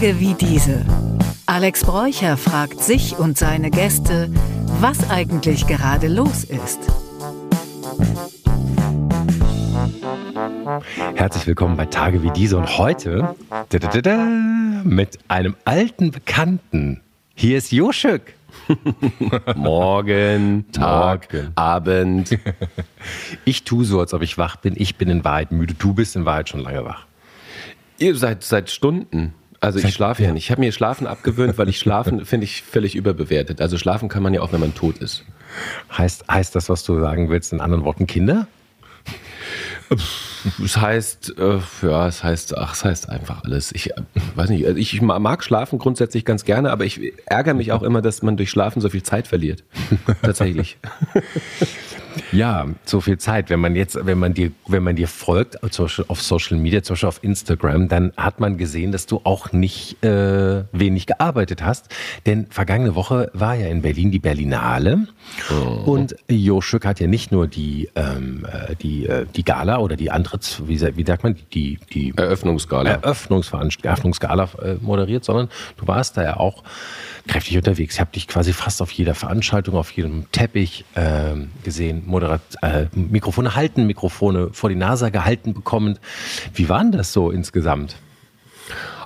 [0.00, 0.82] Tage wie diese.
[1.44, 4.30] Alex Bräucher fragt sich und seine Gäste,
[4.80, 6.78] was eigentlich gerade los ist.
[11.16, 13.36] Herzlich willkommen bei Tage wie diese und heute
[13.68, 14.16] da, da, da,
[14.84, 17.02] mit einem alten Bekannten.
[17.34, 18.32] Hier ist Joschük.
[19.54, 21.52] Morgen, Tag, Morgen.
[21.56, 22.38] Abend.
[23.44, 24.74] Ich tue so, als ob ich wach bin.
[24.78, 25.74] Ich bin in Wahrheit müde.
[25.74, 27.04] Du bist in Wahrheit schon lange wach.
[27.98, 29.34] Ihr seid seit Stunden.
[29.60, 30.44] Also ich schlafe ja nicht.
[30.44, 33.60] Ich habe mir Schlafen abgewöhnt, weil ich Schlafen finde ich völlig überbewertet.
[33.60, 35.24] Also schlafen kann man ja auch, wenn man tot ist.
[35.96, 38.46] Heißt, heißt das, was du sagen willst, in anderen Worten Kinder?
[40.64, 43.72] Es heißt, äh, ja, es heißt, ach, es heißt einfach alles.
[43.72, 44.02] Ich äh,
[44.36, 48.00] weiß nicht, also ich mag Schlafen grundsätzlich ganz gerne, aber ich ärgere mich auch immer,
[48.00, 49.64] dass man durch Schlafen so viel Zeit verliert.
[50.22, 50.78] Tatsächlich.
[52.32, 53.50] Ja, so viel Zeit.
[53.50, 56.82] Wenn man jetzt, wenn man dir, wenn man dir folgt, zum Beispiel auf Social Media,
[56.82, 61.64] zum Beispiel auf Instagram, dann hat man gesehen, dass du auch nicht äh, wenig gearbeitet
[61.64, 61.88] hast.
[62.26, 65.06] Denn vergangene Woche war ja in Berlin die Berlinale
[65.84, 70.10] und Joschük hat ja nicht nur die ähm, äh, die äh, die Gala oder die
[70.10, 72.90] Antritts, wie, wie sagt man, die die Eröffnungsgala.
[73.90, 76.62] Eröffnungsgala äh, moderiert, sondern du warst da ja auch
[77.26, 77.94] kräftig unterwegs.
[77.94, 82.86] Ich habe dich quasi fast auf jeder Veranstaltung, auf jedem Teppich ähm, gesehen, Moderat äh,
[82.94, 85.98] Mikrofone halten, Mikrofone vor die Nase gehalten bekommen.
[86.54, 87.96] Wie war denn das so insgesamt?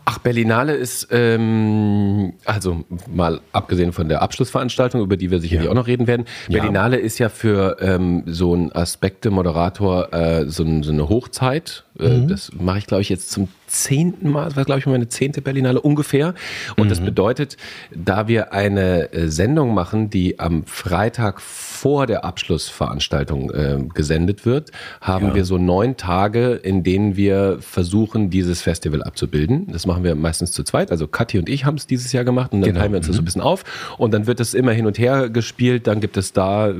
[0.06, 5.70] Ach, Berlinale ist, ähm, also mal abgesehen von der Abschlussveranstaltung, über die wir sicherlich Ja.
[5.70, 6.26] auch noch reden werden.
[6.48, 6.60] Ja.
[6.60, 11.84] Berlinale ist ja für ähm, so einen Aspekte-Moderator äh, so, so eine Hochzeit.
[11.98, 14.46] Äh, Das mache ich, glaube ich, jetzt zum zehnten Mal.
[14.46, 16.34] Das war, glaube ich, meine zehnte Berlinale ungefähr.
[16.76, 17.56] Und das bedeutet,
[17.94, 24.70] da wir eine äh, Sendung machen, die am Freitag vor der Abschlussveranstaltung äh, gesendet wird,
[25.00, 29.66] haben wir so neun Tage, in denen wir versuchen, dieses Festival abzubilden.
[29.70, 30.90] Das machen wir meistens zu zweit.
[30.90, 32.80] Also Kathi und ich haben es dieses Jahr gemacht und dann Genau.
[32.80, 33.64] teilen wir uns das so ein bisschen auf.
[33.98, 35.86] Und dann wird es immer hin und her gespielt.
[35.86, 36.74] Dann gibt es da äh,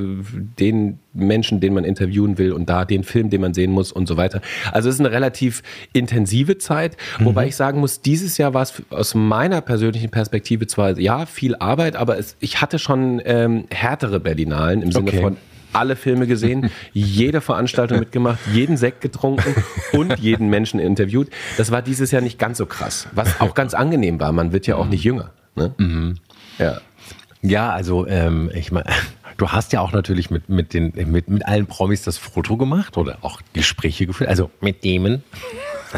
[0.59, 4.07] den Menschen, den man interviewen will und da den Film, den man sehen muss und
[4.07, 4.41] so weiter.
[4.73, 8.83] Also es ist eine relativ intensive Zeit, wobei ich sagen muss, dieses Jahr war es
[8.91, 14.21] aus meiner persönlichen Perspektive zwar ja viel Arbeit, aber es, ich hatte schon ähm, härtere
[14.21, 15.21] Berlinalen im Sinne Okay.
[15.21, 15.37] von
[15.73, 19.55] alle Filme gesehen, jede Veranstaltung mitgemacht, jeden Sekt getrunken
[19.93, 21.29] und jeden Menschen interviewt.
[21.57, 24.33] Das war dieses Jahr nicht ganz so krass, was auch ganz angenehm war.
[24.33, 25.31] Man wird ja auch nicht jünger.
[25.57, 26.15] Ne?
[26.59, 26.81] Ja.
[27.43, 28.87] Ja, also ähm, ich meine,
[29.37, 32.97] du hast ja auch natürlich mit, mit, den, mit, mit allen Promis das Foto gemacht
[32.97, 35.23] oder auch Gespräche geführt, also mit Damon.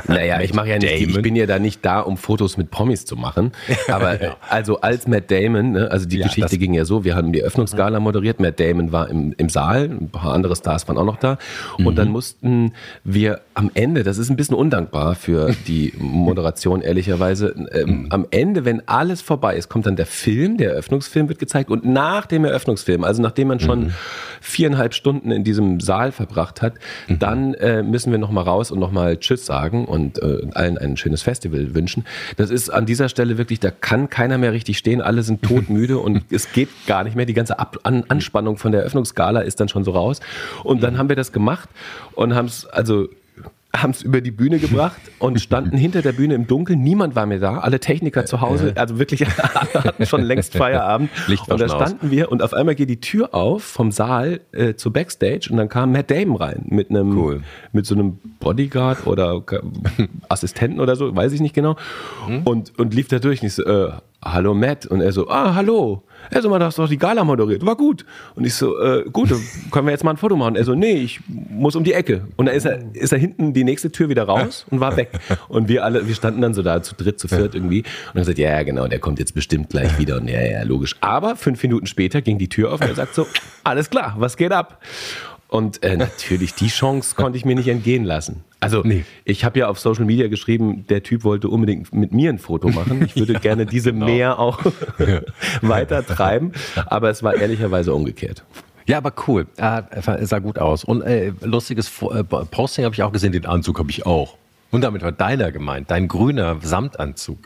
[0.09, 3.05] Naja, ich mache ja nicht, ich bin ja da nicht da, um Fotos mit Promis
[3.05, 3.53] zu machen.
[3.89, 7.15] Aber äh, also als Matt Damon, ne, also die Ja, Geschichte ging ja so, wir
[7.17, 10.99] haben die Öffnungsgala moderiert, Matt Damon war im, im Saal, ein paar andere Stars waren
[10.99, 11.39] auch noch da.
[11.79, 11.95] Und Mhm.
[11.97, 12.73] dann mussten
[13.05, 18.07] wir am Ende, das ist ein bisschen undankbar für die Moderation, ehrlicherweise, ähm, Mhm.
[18.11, 21.85] am Ende, wenn alles vorbei ist, kommt dann der Film, der Eröffnungsfilm wird gezeigt und
[21.85, 23.61] nach dem Eröffnungsfilm, also nachdem man Mhm.
[23.63, 23.93] schon
[24.41, 26.75] viereinhalb Stunden in diesem Saal verbracht hat,
[27.09, 27.19] Mhm.
[27.19, 31.23] dann äh, müssen wir nochmal raus und nochmal Tschüss sagen und äh, allen ein schönes
[31.23, 32.05] Festival wünschen.
[32.37, 35.99] Das ist an dieser Stelle wirklich, da kann keiner mehr richtig stehen, alle sind todmüde
[35.99, 37.27] und es geht gar nicht mehr.
[37.27, 40.21] Die ganze Ab an Anspannung von der Eröffnungsgala ist dann schon so raus.
[40.63, 41.69] Und dann haben wir das gemacht
[42.15, 43.09] und haben es, also
[43.83, 46.83] haben es über die Bühne gebracht und standen hinter der Bühne im Dunkeln.
[46.83, 47.59] Niemand war mehr da.
[47.59, 51.11] Alle Techniker zu Hause, also wirklich alle hatten schon längst Feierabend.
[51.27, 51.89] Licht und da schon aus.
[51.91, 55.57] standen wir und auf einmal geht die Tür auf vom Saal äh, zu Backstage und
[55.57, 57.43] dann kam Matt Damon rein mit einem Cool.
[57.73, 59.43] mit so einem Bodyguard oder
[60.29, 61.77] Assistenten oder so, weiß ich nicht genau.
[62.27, 62.43] Hm?
[62.45, 63.93] Und, und lief da durch und ich so, äh,
[64.25, 64.87] hallo Matt.
[64.87, 66.03] Und er so, ah, hallo.
[66.31, 67.65] Er so, man, du hast doch die Gala moderiert.
[67.65, 68.05] War gut.
[68.35, 69.31] Und ich so, äh, gut,
[69.71, 70.57] können wir jetzt mal ein Foto machen.
[70.57, 72.27] Er so, nee, ich muss um die Ecke.
[72.37, 75.11] Und dann ist er, ist er hinten die nächste Tür wieder raus und war weg.
[75.49, 77.85] Und wir alle, wir standen dann so da zu dritt, zu viert irgendwie.
[78.13, 80.17] Und er sagt, ja, ja, genau, der kommt jetzt bestimmt gleich wieder.
[80.17, 80.97] Und ja, ja, logisch.
[81.01, 83.27] Aber fünf Minuten später ging die Tür auf und er sagt so,
[83.65, 84.81] alles klar, was geht ab?
[85.49, 88.45] Und äh, natürlich, die Chance konnte ich mir nicht entgehen lassen.
[88.67, 89.05] Also Nee.
[89.25, 92.69] ich habe ja auf Social Media geschrieben, der Typ wollte unbedingt mit mir ein Foto
[92.69, 93.03] machen.
[93.05, 94.61] Ich würde gerne diese mehr auch
[95.63, 96.53] weiter treiben,
[96.87, 98.45] aber es war ehrlicherweise umgekehrt.
[98.87, 99.47] Ja, aber cool.
[99.59, 99.83] Ah,
[100.21, 100.85] sah gut aus.
[100.85, 104.37] Und äh, lustiges äh, Posting habe ich auch gesehen, den Anzug habe ich auch.
[104.71, 107.39] Und damit war deiner gemeint, dein grüner Samtanzug.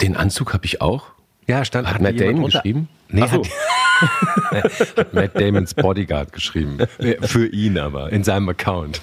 [0.00, 1.06] Den Anzug habe ich auch.
[1.46, 2.88] Ja, stand Hat Matt Damon geschrieben?
[3.14, 3.44] Nee, so.
[3.44, 6.78] hat, Matt Damons Bodyguard geschrieben.
[7.22, 9.02] Für ihn aber, in seinem Account.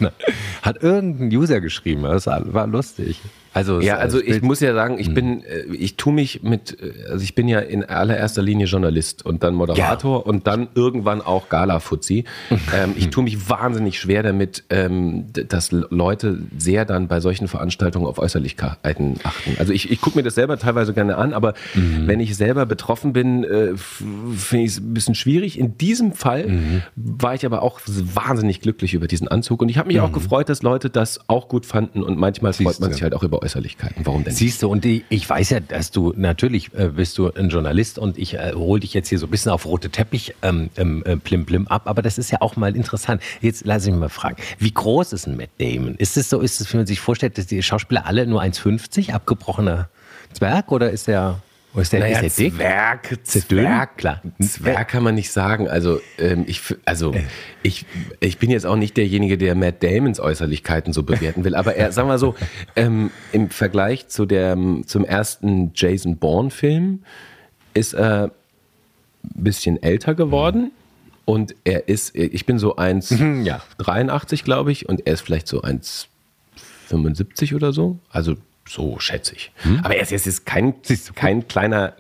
[0.61, 2.03] Hat irgendein User geschrieben.
[2.03, 3.21] Das war lustig.
[3.53, 7.11] Also, Ja, also ich muss ja sagen, ich bin, äh, ich tue mich mit, äh,
[7.11, 11.49] also ich bin ja in allererster Linie Journalist und dann Moderator und dann irgendwann auch
[11.49, 12.23] Gala-Fuzzi.
[12.73, 18.05] ähm, ich tue mich wahnsinnig schwer damit, ähm, dass Leute sehr dann bei solchen Veranstaltungen
[18.05, 19.55] auf Äußerlichkeiten achten.
[19.59, 23.11] Also ich, ich gucke mir das selber teilweise gerne an, aber wenn ich selber betroffen
[23.11, 25.59] bin, äh, finde ich es ein bisschen schwierig.
[25.59, 29.87] In diesem Fall war ich aber auch wahnsinnig glücklich über diesen Anzug und ich habe
[29.87, 32.93] mich auch gefreut, dass Leute das auch gut fanden und manchmal freut man Siehste.
[32.93, 34.05] sich halt auch über Äußerlichkeiten.
[34.05, 34.33] Warum denn?
[34.33, 38.17] Siehst du, und ich weiß ja, dass du natürlich äh, bist du ein Journalist und
[38.17, 41.17] ich äh, hole dich jetzt hier so ein bisschen auf rote Teppich ähm, ähm, äh,
[41.17, 43.21] plim plim ab, aber das ist ja auch mal interessant.
[43.41, 45.95] Jetzt lass ich mich mal fragen, wie groß ist ein Matt Damon?
[45.95, 49.13] Ist es so, ist es, wenn man sich vorstellt, dass die Schauspieler alle nur 1,50,
[49.13, 49.89] abgebrochener
[50.33, 51.41] Zwerg oder ist der,
[51.73, 52.55] oder ist der, Naja, ist der dick?
[52.55, 53.19] Zwerg?
[53.23, 54.21] Zwerg, Klar.
[54.41, 55.69] Zwerg kann man nicht sagen.
[55.69, 57.13] Also, ähm, ich, also
[57.63, 57.85] ich,
[58.19, 61.91] ich bin jetzt auch nicht derjenige, der Matt Damons Äußerlichkeiten so bewerten will, aber er,
[61.91, 62.35] sagen wir so,
[62.75, 67.03] ähm, im Vergleich zu der, zum ersten Jason Bourne-Film
[67.73, 68.31] ist er
[69.23, 70.71] ein bisschen älter geworden.
[71.23, 74.43] Und er ist, ich bin so 1,83, ja.
[74.43, 77.99] glaube ich, und er ist vielleicht so 1,75 oder so.
[78.09, 78.35] Also
[78.71, 79.51] so schätze ich.
[79.83, 80.75] Aber er ist jetzt ist kein,
[81.15, 81.93] kein kleiner,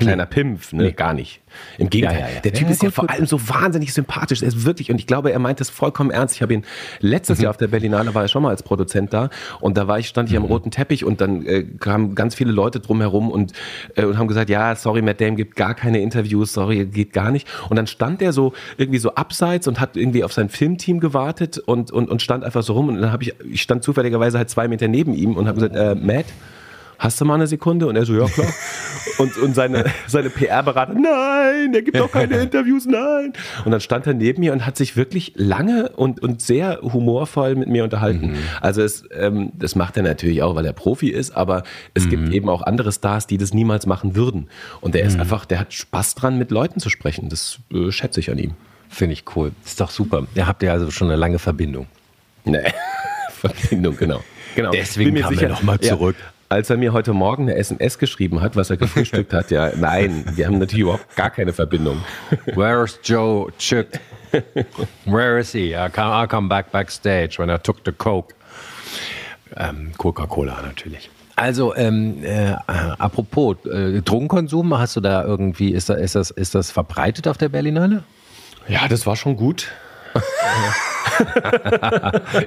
[0.00, 0.92] kleiner Pimpf, ne?
[0.92, 1.40] gar nicht.
[1.78, 2.18] Im Gegenteil.
[2.20, 2.40] Ja, ja, ja.
[2.40, 4.40] Der Typ ist ja vor allem so wahnsinnig sympathisch.
[4.42, 6.36] Er ist wirklich, und ich glaube, er meint das vollkommen ernst.
[6.36, 6.64] Ich habe ihn
[7.00, 7.44] letztes Mhm.
[7.44, 9.30] Jahr auf der Berlinale, war er schon mal als Produzent da.
[9.60, 10.44] Und da war ich, stand ich Mhm.
[10.44, 13.52] am roten Teppich und dann äh, kamen ganz viele Leute drumherum und,
[13.96, 17.30] äh, und haben gesagt, ja, sorry, Matt Damon gibt gar keine Interviews, sorry, geht gar
[17.32, 17.48] nicht.
[17.68, 21.58] Und dann stand er so irgendwie so abseits und hat irgendwie auf sein Filmteam gewartet
[21.58, 22.88] und, und, und stand einfach so rum.
[22.88, 25.74] Und dann habe ich, ich stand zufälligerweise halt zwei Meter neben ihm und habe gesagt,
[25.74, 26.26] äh, Matt,
[27.00, 27.88] hast du mal eine Sekunde?
[27.88, 28.46] Und er so, ja klar.
[29.18, 33.34] Und, und seine, seine PR-Berater, nein, er gibt doch keine Interviews, nein.
[33.64, 37.54] Und dann stand er neben mir und hat sich wirklich lange und, und sehr humorvoll
[37.54, 38.38] mit mir unterhalten.
[38.62, 42.32] Also es, ähm, das macht er natürlich auch, weil er Profi ist, aber es gibt
[42.32, 44.48] eben auch andere Stars, die das niemals machen würden.
[44.80, 47.28] Und der ist einfach, der hat Spaß dran, mit Leuten zu sprechen.
[47.28, 48.54] Das äh, schätze ich an ihm.
[48.88, 49.52] Finde ich cool.
[49.64, 50.26] Ist doch super.
[50.34, 51.86] Ihr habt ja also schon eine lange Verbindung.
[52.44, 52.72] Nee.
[53.32, 54.22] Verbindung, genau.
[54.54, 54.70] genau.
[54.70, 56.16] Deswegen kam er noch mal zurück.
[56.50, 60.24] Als er mir heute Morgen eine SMS geschrieben hat, was er gefrühstückt hat, ja, nein,
[60.34, 62.02] wir haben natürlich überhaupt gar keine Verbindung.
[62.54, 64.00] Where's Joe Chick?
[65.04, 65.74] Where is he?
[65.74, 68.34] I come, I come back backstage when I took the Coke.
[69.56, 71.08] Ähm, Coca-Cola natürlich.
[71.36, 76.56] Also, ähm, äh, apropos äh, Drogenkonsum, hast du da irgendwie, ist, da, ist, das, ist
[76.56, 78.02] das verbreitet auf der Berlinale?
[78.68, 79.70] Ja, das war schon gut.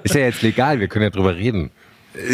[0.03, 1.71] Ist ja jetzt legal, wir können ja drüber reden.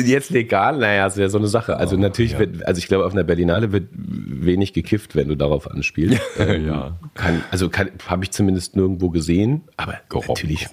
[0.06, 1.78] Jetzt legal, naja, ist ja so eine Sache.
[1.78, 5.70] Also natürlich wird, also ich glaube, auf einer Berlinale wird wenig gekifft, wenn du darauf
[5.70, 6.20] anspielst.
[6.40, 6.98] Ähm, Ja.
[7.16, 7.70] Kann, also
[8.08, 9.62] habe ich zumindest nirgendwo gesehen.
[9.78, 9.96] Aber
[10.28, 10.68] natürlich.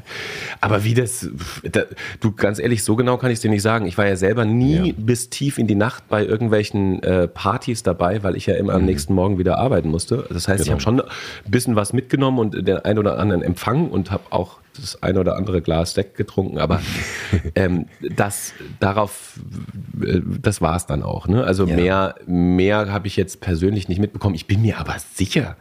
[0.61, 1.29] Aber wie das,
[1.71, 1.83] da,
[2.21, 3.87] du ganz ehrlich, so genau kann ich es dir nicht sagen.
[3.87, 4.95] Ich war ja selber nie Ja.
[4.97, 8.85] bis tief in die Nacht bei irgendwelchen äh, Partys dabei, weil ich ja immer am
[8.85, 10.25] nächsten Morgen wieder arbeiten musste.
[10.31, 10.73] Das heißt, ich Genau.
[10.75, 14.59] habe schon ein bisschen was mitgenommen und den ein oder anderen empfangen und habe auch
[14.79, 16.81] das ein oder andere Glas Sekt getrunken, aber
[17.55, 18.53] ähm, das
[18.97, 19.39] darauf,
[20.03, 21.29] äh, das war es dann auch.
[21.29, 21.45] Ne?
[21.45, 21.77] Also Ja.
[21.77, 24.35] mehr, mehr habe ich jetzt persönlich nicht mitbekommen.
[24.35, 25.57] Ich bin mir aber sicher,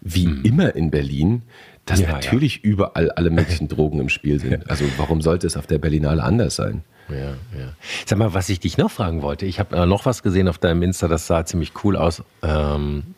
[0.00, 1.42] wie immer in Berlin,
[1.86, 2.06] dass Hm.
[2.06, 4.68] Ja, natürlich überall alle möglichen Drogen im Spiel sind.
[4.70, 6.82] Also warum sollte es auf der Berlinale anders sein?
[7.08, 7.72] Ja, ja.
[8.04, 9.46] Sag mal, was ich dich noch fragen wollte.
[9.46, 13.14] Ich habe äh, noch was gesehen auf deinem Insta, das sah ziemlich cool aus, ähm,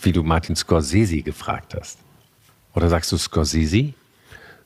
[0.00, 1.98] wie du Martin Scorsese gefragt hast.
[2.74, 3.92] Oder sagst du Scorsese?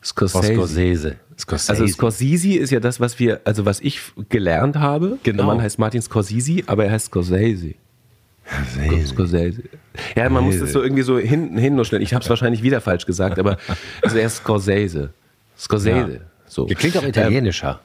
[0.02, 0.54] Scorsese.
[0.54, 1.16] Scorsese.
[1.38, 1.70] Scorsese.
[1.70, 5.18] Also Scorsese ist ja das, was wir, also was ich gelernt habe.
[5.22, 5.38] Genau.
[5.38, 7.74] Der Mann heißt Martin Scorsese, aber er heißt Scorsese.
[9.06, 9.62] Scorsese.
[10.16, 12.00] Ja, man muss das so irgendwie so hinten hinnuscheln.
[12.00, 13.58] Ich habe es wahrscheinlich wieder falsch gesagt, aber
[14.02, 15.10] also er ist Scorsese.
[15.56, 16.12] Scorsese.
[16.12, 16.20] Ja.
[16.46, 16.66] So.
[16.66, 17.80] Ihr klingt auch italienischer.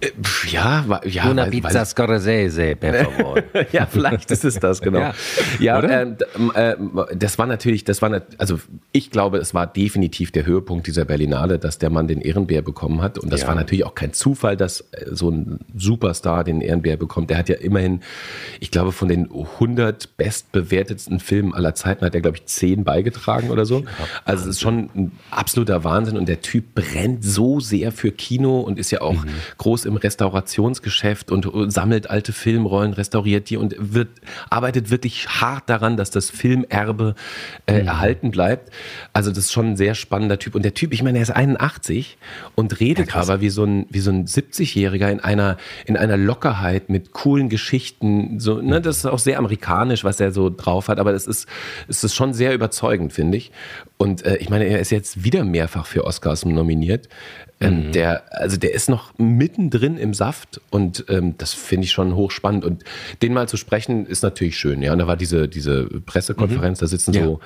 [0.00, 0.10] Äh,
[0.50, 3.38] ja, ja, Una pizza weil- Scorsese, per favor.
[3.72, 4.98] ja, vielleicht ist es das, genau.
[5.58, 5.80] Ja.
[5.80, 6.16] Ja, ähm,
[6.54, 6.74] äh,
[7.16, 8.60] das war natürlich, das war, also
[8.92, 13.00] ich glaube, es war definitiv der Höhepunkt dieser Berlinale, dass der Mann den Ehrenbär bekommen
[13.00, 13.18] hat.
[13.18, 13.48] Und das Ja.
[13.48, 17.30] war natürlich auch kein Zufall, dass äh, so ein Superstar den Ehrenbär bekommt.
[17.30, 18.00] Der hat ja immerhin,
[18.60, 23.50] ich glaube, von den 100 bestbewertetsten Filmen aller Zeiten hat er, glaube ich, 10 beigetragen
[23.50, 23.84] oder so.
[24.26, 28.60] Also es ist schon ein absoluter Wahnsinn und der Typ brennt so sehr für Kino
[28.60, 29.30] und ist ja auch Mhm.
[29.56, 34.08] groß im Restaurationsgeschäft und äh, sammelt alte Filmrollen, restauriert die und wird,
[34.50, 37.14] arbeitet wirklich hart daran, dass das Filmerbe
[37.66, 37.88] äh, Mhm.
[37.88, 38.70] erhalten bleibt.
[39.12, 40.54] Also das ist schon ein sehr spannender Typ.
[40.54, 42.18] Und der Typ, ich meine, er ist 81
[42.54, 43.28] und redet krass.
[43.28, 47.48] aber wie so ein, wie so ein 70-Jähriger in einer, in einer Lockerheit mit coolen
[47.48, 48.40] Geschichten.
[48.40, 51.46] So, ne, das ist auch sehr amerikanisch, was er so drauf hat, aber das ist,
[51.88, 53.52] es ist schon sehr überzeugend, finde ich.
[53.98, 57.08] Und äh, ich meine, er ist jetzt wieder mehrfach für Oscars nominiert.
[57.58, 57.92] Ähm, mhm.
[57.92, 62.66] Der, also der ist noch mittendrin im Saft und ähm, das finde ich schon hochspannend.
[62.66, 62.84] Und
[63.22, 64.82] den mal zu sprechen, ist natürlich schön.
[64.82, 66.84] Ja, und da war diese, diese Pressekonferenz, mhm.
[66.84, 67.24] da sitzen ja.
[67.24, 67.40] so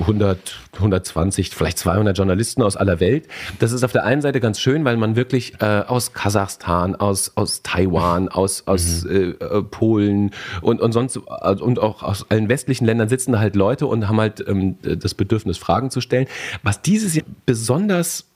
[0.00, 3.26] 100, 120, vielleicht 200 Journalisten aus aller Welt.
[3.58, 7.32] Das ist auf der einen Seite ganz schön, weil man wirklich äh, aus Kasachstan, aus,
[7.34, 9.36] aus Taiwan, aus, aus mhm.
[9.40, 13.56] äh, äh Polen und, und sonst und auch aus allen westlichen Ländern sitzen da halt
[13.56, 16.26] Leute und haben halt ähm, das Bedürfnis, Fragen zu stellen.
[16.62, 18.26] Was dieses Jahr besonders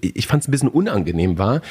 [0.00, 1.62] ich fand es ein bisschen unangenehm war,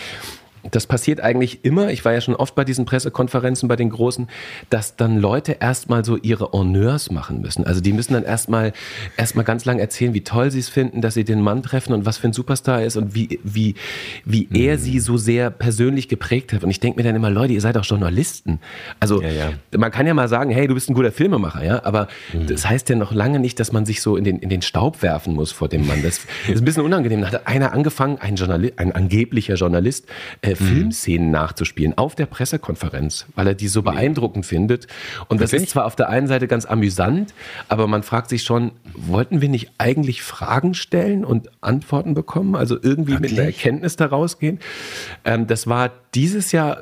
[0.71, 4.27] das passiert eigentlich immer, ich war ja schon oft bei diesen Pressekonferenzen, bei den großen,
[4.69, 7.65] dass dann Leute erstmal so ihre Honneurs machen müssen.
[7.65, 8.73] Also die müssen dann erstmal
[9.17, 12.05] erstmal ganz lang erzählen, wie toll sie es finden, dass sie den Mann treffen und
[12.05, 13.75] was für ein Superstar er ist und wie, wie,
[14.25, 14.55] wie mhm.
[14.55, 16.63] er sie so sehr persönlich geprägt hat.
[16.63, 18.59] Und ich denke mir dann immer, Leute, ihr seid auch Journalisten.
[18.99, 19.51] Also ja, ja.
[19.77, 22.47] man kann ja mal sagen, hey, du bist ein guter Filmemacher, ja, aber mhm.
[22.47, 25.01] das heißt ja noch lange nicht, dass man sich so in den, in den Staub
[25.01, 26.03] werfen muss vor dem Mann.
[26.03, 27.21] Das ist ein bisschen unangenehm.
[27.21, 30.05] Da hat einer angefangen, ein, Journalist, ein angeblicher Journalist,
[30.49, 30.67] äh, mhm.
[30.67, 34.87] Filmszenen nachzuspielen auf der Pressekonferenz, weil er die so beeindruckend findet.
[35.27, 37.33] Und das ist zwar auf der einen Seite ganz amüsant,
[37.67, 42.55] aber man fragt sich schon, wollten wir nicht eigentlich Fragen stellen und Antworten bekommen?
[42.55, 43.31] Also irgendwie Wirklich?
[43.31, 44.59] mit einer Erkenntnis daraus gehen?
[45.25, 46.79] Ähm, das war dieses Jahr,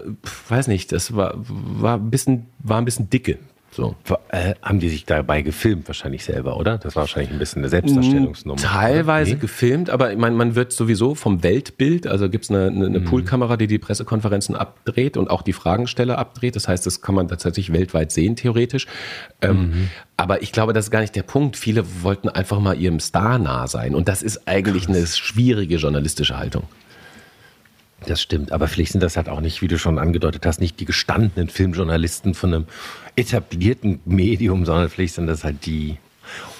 [0.49, 3.37] weiß nicht, das war, war, ein bisschen, war ein bisschen dicke
[3.77, 3.95] so.
[4.29, 6.77] Äh, haben die sich dabei gefilmt, wahrscheinlich selber, oder?
[6.77, 8.59] Das war wahrscheinlich ein bisschen eine Selbstdarstellungsnummer.
[8.59, 9.39] Teilweise nee?
[9.39, 12.99] gefilmt, aber ich meine, man wird sowieso vom Weltbild, also gibt es eine, eine, eine
[12.99, 13.05] mhm.
[13.05, 16.55] Poolkamera, die die Pressekonferenzen abdreht und auch die Fragensteller abdreht.
[16.55, 18.87] Das heißt, das kann man tatsächlich weltweit sehen, theoretisch.
[19.41, 19.89] Ähm, mhm.
[20.17, 21.55] Aber ich glaube, das ist gar nicht der Punkt.
[21.55, 23.93] Viele wollten einfach mal ihrem Star nah sein.
[23.93, 24.95] Und das ist eigentlich Krass.
[24.95, 26.63] eine schwierige journalistische Haltung.
[28.05, 30.79] Das stimmt, aber vielleicht sind das halt auch nicht, wie du schon angedeutet hast, nicht
[30.79, 32.65] die gestandenen Filmjournalisten von einem
[33.15, 35.97] etablierten Medium, sondern vielleicht sind das halt die,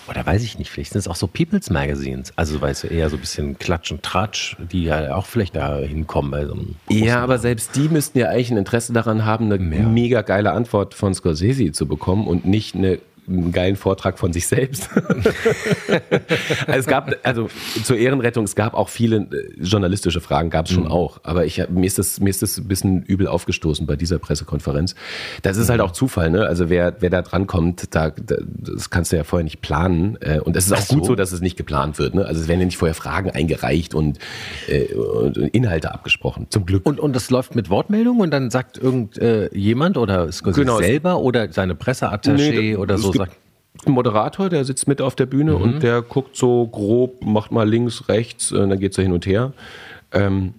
[0.10, 2.34] oder weiß ich nicht, vielleicht sind es auch so People's Magazines.
[2.36, 5.78] Also weißt du, eher so ein bisschen Klatsch und Tratsch, die ja auch vielleicht da
[5.78, 9.52] hinkommen bei so einem Ja, aber selbst die müssten ja eigentlich ein Interesse daran haben,
[9.52, 9.84] eine ja.
[9.84, 14.48] mega geile Antwort von Scorsese zu bekommen und nicht eine einen geilen Vortrag von sich
[14.48, 14.90] selbst.
[14.94, 15.30] also
[16.68, 17.50] es gab, also
[17.84, 20.92] zur Ehrenrettung, es gab auch viele äh, journalistische Fragen, gab es schon mhm.
[20.92, 21.20] auch.
[21.24, 24.96] Aber ich, mir, ist das, mir ist das ein bisschen übel aufgestoßen bei dieser Pressekonferenz.
[25.42, 25.82] Das ist halt mhm.
[25.84, 26.46] halt auch Zufall, ne?
[26.46, 30.18] Also wer, wer da drankommt, da, das kannst du ja vorher nicht planen.
[30.22, 30.96] Äh, und es ist auch so.
[30.96, 32.16] gut so, dass es nicht geplant wird.
[32.16, 32.26] Ne?
[32.26, 34.20] Also es werden ja nicht vorher Fragen eingereicht und,
[34.68, 36.48] äh, und Inhalte abgesprochen.
[36.50, 36.86] Zum Glück.
[36.86, 40.78] Und, und das läuft mit Wortmeldung und dann sagt irgendjemand äh, oder Scorsese genau.
[40.80, 43.12] selber oder seine Presseattaché nee, oder so
[43.86, 45.62] ein Moderator, der sitzt mit auf der Bühne mhm.
[45.62, 49.12] und der guckt so grob, macht mal links, rechts, und dann geht es so hin
[49.12, 49.54] und her.
[50.12, 50.54] Ähm,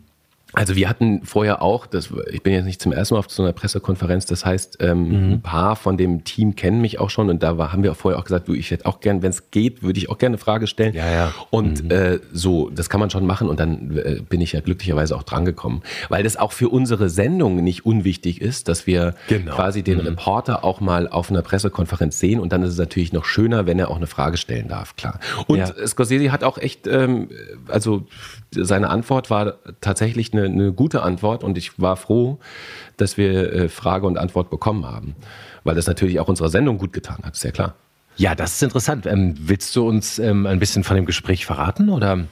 [0.58, 3.44] also wir hatten vorher auch, das, ich bin jetzt nicht zum ersten Mal auf so
[3.44, 5.32] einer Pressekonferenz, das heißt, ähm, mhm.
[5.34, 7.96] ein paar von dem Team kennen mich auch schon und da war, haben wir auch
[7.96, 10.34] vorher auch gesagt, du, ich hätte auch gern, wenn es geht, würde ich auch gerne
[10.34, 10.94] eine Frage stellen.
[10.94, 11.34] Ja, ja.
[11.50, 11.90] Und mhm.
[11.92, 15.22] äh, so, das kann man schon machen und dann äh, bin ich ja glücklicherweise auch
[15.22, 19.54] drangekommen, weil das auch für unsere Sendung nicht unwichtig ist, dass wir genau.
[19.54, 20.06] quasi den mhm.
[20.06, 23.78] Reporter auch mal auf einer Pressekonferenz sehen und dann ist es natürlich noch schöner, wenn
[23.78, 25.20] er auch eine Frage stellen darf, klar.
[25.46, 25.86] Und ja.
[25.86, 27.28] Scorsese hat auch echt, ähm,
[27.68, 28.08] also
[28.50, 32.38] seine Antwort war tatsächlich eine, eine, gute Antwort und ich war froh,
[32.96, 35.14] dass wir äh, Frage und Antwort bekommen haben,
[35.64, 37.74] weil das natürlich auch unserer Sendung gut getan hat, ist ja klar.
[38.16, 39.06] Ja, das ist interessant.
[39.06, 42.24] Ähm, willst du uns ähm, ein bisschen von dem Gespräch verraten oder?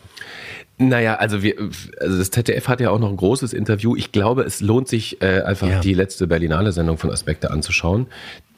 [0.78, 1.54] Naja, also wir,
[2.00, 3.97] also das ZDF hat ja auch noch ein großes Interview.
[3.97, 5.80] Ich glaube, es lohnt sich äh, einfach ja.
[5.80, 8.06] die letzte Berlinale Sendung von Aspekte anzuschauen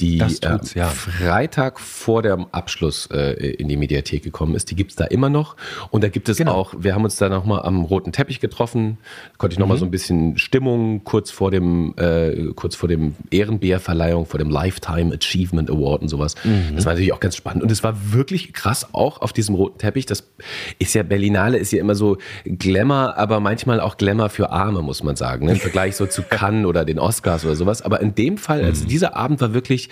[0.00, 0.88] die äh, ja.
[0.88, 4.70] Freitag vor dem Abschluss äh, in die Mediathek gekommen ist.
[4.70, 5.56] Die gibt's da immer noch.
[5.90, 6.52] Und da gibt es genau.
[6.52, 8.98] auch, wir haben uns da nochmal am roten Teppich getroffen,
[9.38, 9.80] konnte ich nochmal mhm.
[9.80, 15.14] so ein bisschen Stimmung kurz vor dem, äh, kurz vor dem Ehrenbärverleihung, vor dem Lifetime
[15.14, 16.36] Achievement Award und sowas.
[16.44, 16.76] Mhm.
[16.76, 17.62] Das war natürlich auch ganz spannend.
[17.62, 20.06] Und es war wirklich krass auch auf diesem roten Teppich.
[20.06, 20.28] Das
[20.78, 22.07] ist ja, Berlinale ist ja immer so
[22.44, 25.46] Glamour, aber manchmal auch Glamour für Arme, muss man sagen.
[25.46, 25.52] Ne?
[25.52, 27.82] Im Vergleich so zu Cannes oder den Oscars oder sowas.
[27.82, 28.88] Aber in dem Fall, also mhm.
[28.88, 29.88] dieser Abend war wirklich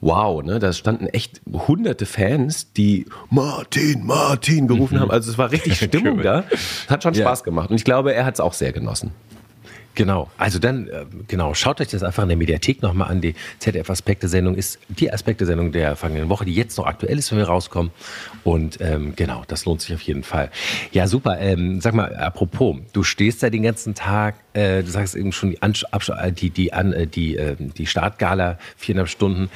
[0.00, 0.58] wow, ne?
[0.58, 5.00] Da standen echt hunderte Fans, die Martin, Martin gerufen mhm.
[5.00, 5.10] haben.
[5.10, 6.44] Also es war richtig Stimmung da.
[6.88, 7.44] Hat schon Spaß ja.
[7.44, 7.70] gemacht.
[7.70, 9.10] Und ich glaube, er hat es auch sehr genossen.
[9.98, 13.20] Genau, also dann, äh, genau, schaut euch das einfach in der Mediathek nochmal an.
[13.20, 17.48] Die ZDF-Aspekte-Sendung ist die Aspekte-Sendung der vergangenen Woche, die jetzt noch aktuell ist, wenn wir
[17.48, 17.90] rauskommen.
[18.44, 20.52] Und ähm, genau, das lohnt sich auf jeden Fall.
[20.92, 21.40] Ja, super.
[21.40, 25.50] Ähm, sag mal, apropos, du stehst da den ganzen Tag, äh, du sagst eben schon
[25.50, 29.50] die, Ansch äh, die, die, an, äh, die, äh, die Startgala, viereinhalb Stunden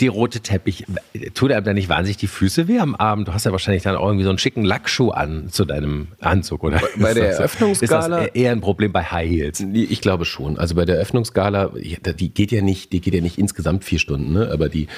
[0.00, 0.86] die rote Teppich,
[1.34, 3.28] tut einem da nicht wahnsinnig die Füße weh am Abend?
[3.28, 6.64] Du hast ja wahrscheinlich dann auch irgendwie so einen schicken Lackschuh an zu deinem Anzug,
[6.64, 6.80] oder?
[6.96, 9.60] Bei der Eröffnungsgala ist das eher ein Problem bei High Heels.
[9.60, 10.58] Ich glaube schon.
[10.58, 14.32] Also bei der Eröffnungsgala, die geht ja nicht, die geht ja nicht insgesamt vier Stunden,
[14.32, 14.50] ne?
[14.52, 14.88] aber die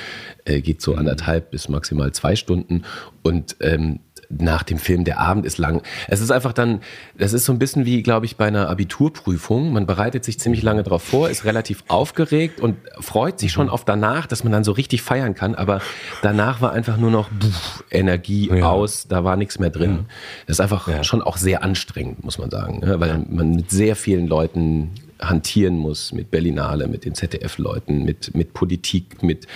[0.44, 2.82] äh, geht so anderthalb bis maximal zwei Stunden
[3.22, 4.00] und ähm,
[4.38, 5.82] nach dem Film, der Abend ist lang.
[6.08, 6.80] Es ist einfach dann,
[7.16, 9.72] das ist so ein bisschen wie, glaube ich, bei einer Abiturprüfung.
[9.72, 13.84] Man bereitet sich ziemlich lange darauf vor, ist relativ aufgeregt und freut sich schon auf
[13.84, 15.54] danach, dass man dann so richtig feiern kann.
[15.54, 15.80] Aber
[16.22, 18.68] danach war einfach nur noch pff, Energie ja.
[18.68, 19.90] aus, da war nichts mehr drin.
[19.90, 20.04] Ja.
[20.46, 21.04] Das ist einfach ja.
[21.04, 23.00] schon auch sehr anstrengend, muss man sagen, ne?
[23.00, 28.52] weil man mit sehr vielen Leuten hantieren muss mit Berlinale, mit den ZDF-Leuten, mit, mit
[28.52, 29.46] Politik, mit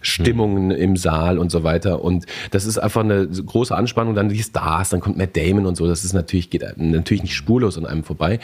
[0.00, 0.70] Stimmungen mhm.
[0.72, 2.02] im Saal und so weiter.
[2.02, 4.14] Und das ist einfach eine große Anspannung.
[4.14, 5.86] Dann die Stars, dann kommt Matt Damon und so.
[5.86, 8.40] Das ist natürlich, geht natürlich nicht spurlos an einem vorbei.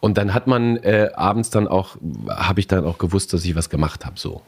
[0.00, 1.96] Und dann hat man äh, abends dann auch,
[2.28, 4.42] habe ich dann auch gewusst, dass ich was gemacht habe, so.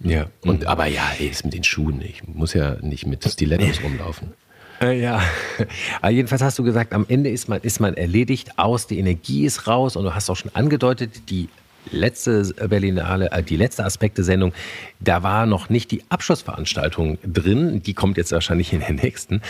[0.00, 0.26] Ja.
[0.42, 0.66] Und, mhm.
[0.66, 2.00] aber ja, ey, ist mit den Schuhen.
[2.00, 4.32] Ich muss ja nicht mit Stilettos rumlaufen.
[4.80, 5.20] Äh, ja,
[6.08, 9.66] jedenfalls hast du gesagt, am Ende ist man, ist man erledigt aus, die Energie ist
[9.66, 11.48] raus und du hast auch schon angedeutet, die
[11.90, 14.52] letzte Berlinale, äh, die letzte Aspekte-Sendung,
[15.00, 19.42] da war noch nicht die Abschlussveranstaltung drin, die kommt jetzt wahrscheinlich in der nächsten.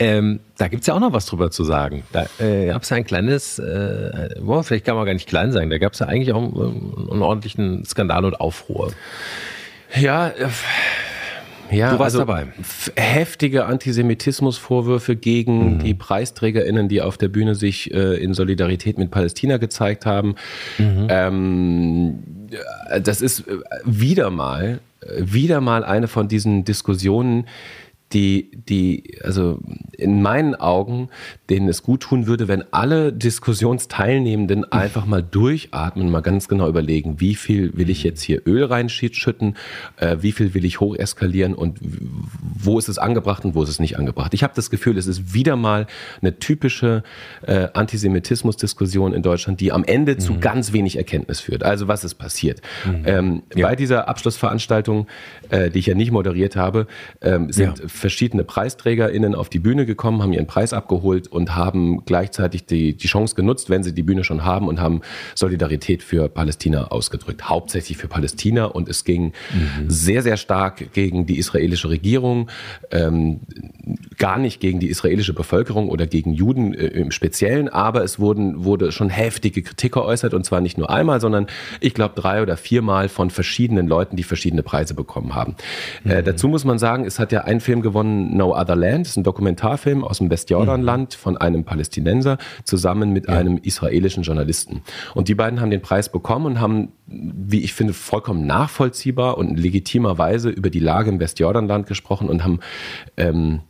[0.00, 2.02] Ähm, da gibt es ja auch noch was drüber zu sagen.
[2.12, 5.52] Da äh, gab es ja ein kleines, äh, boah, vielleicht kann man gar nicht klein
[5.52, 8.92] sagen, da gab es ja eigentlich auch einen, einen ordentlichen Skandal und Aufruhr.
[9.94, 10.48] Ja, äh,
[11.70, 12.46] ja, du warst also dabei.
[12.96, 15.78] Heftige Antisemitismusvorwürfe gegen mhm.
[15.80, 20.34] die PreisträgerInnen, die auf der Bühne sich äh, in Solidarität mit Palästina gezeigt haben.
[20.78, 21.06] Mhm.
[21.08, 22.18] Ähm,
[23.02, 27.46] das ist äh, wieder mal, äh, wieder mal eine von diesen Diskussionen,
[28.12, 29.60] die, die, also
[29.92, 31.08] in meinen Augen,
[31.50, 37.20] denen es gut tun würde, wenn alle Diskussionsteilnehmenden einfach mal durchatmen, mal ganz genau überlegen,
[37.20, 39.56] wie viel will ich jetzt hier Öl reinschütten,
[39.96, 41.80] äh, wie viel will ich hocheskalieren und
[42.40, 44.32] wo ist es angebracht und wo ist es nicht angebracht.
[44.34, 45.86] Ich habe das Gefühl, es ist wieder mal
[46.20, 47.02] eine typische
[47.42, 50.20] äh, Antisemitismus-Diskussion in Deutschland, die am Ende mhm.
[50.20, 51.64] zu ganz wenig Erkenntnis führt.
[51.64, 52.60] Also was ist passiert?
[52.86, 53.02] Mhm.
[53.06, 53.66] Ähm, ja.
[53.66, 55.08] Bei dieser Abschlussveranstaltung,
[55.50, 56.86] äh, die ich ja nicht moderiert habe,
[57.20, 62.04] ähm, sind ja verschiedene PreisträgerInnen auf die Bühne gekommen, haben ihren Preis abgeholt und haben
[62.04, 65.00] gleichzeitig die, die Chance genutzt, wenn sie die Bühne schon haben und haben
[65.34, 67.48] Solidarität für Palästina ausgedrückt.
[67.48, 69.88] Hauptsächlich für Palästina und es ging mhm.
[69.88, 72.50] sehr, sehr stark gegen die israelische Regierung,
[72.90, 73.40] ähm,
[74.18, 78.64] gar nicht gegen die israelische Bevölkerung oder gegen Juden äh, im Speziellen, aber es wurden,
[78.64, 81.46] wurde schon heftige Kritik geäußert und zwar nicht nur einmal, sondern
[81.80, 85.54] ich glaube drei oder viermal von verschiedenen Leuten, die verschiedene Preise bekommen haben.
[86.04, 86.10] Äh, mhm.
[86.10, 89.10] Äh, dazu muss man sagen, es hat ja ein Film gewonnen, No Other Land, das
[89.10, 91.18] ist ein Dokumentarfilm aus dem Westjordanland mhm.
[91.18, 93.34] von einem Palästinenser zusammen mit ja.
[93.34, 94.82] einem israelischen Journalisten.
[95.14, 99.56] Und die beiden haben den Preis bekommen und haben, wie ich finde, vollkommen nachvollziehbar und
[99.56, 102.58] legitimerweise über die Lage im Westjordanland gesprochen und haben
[103.16, 103.60] ähm,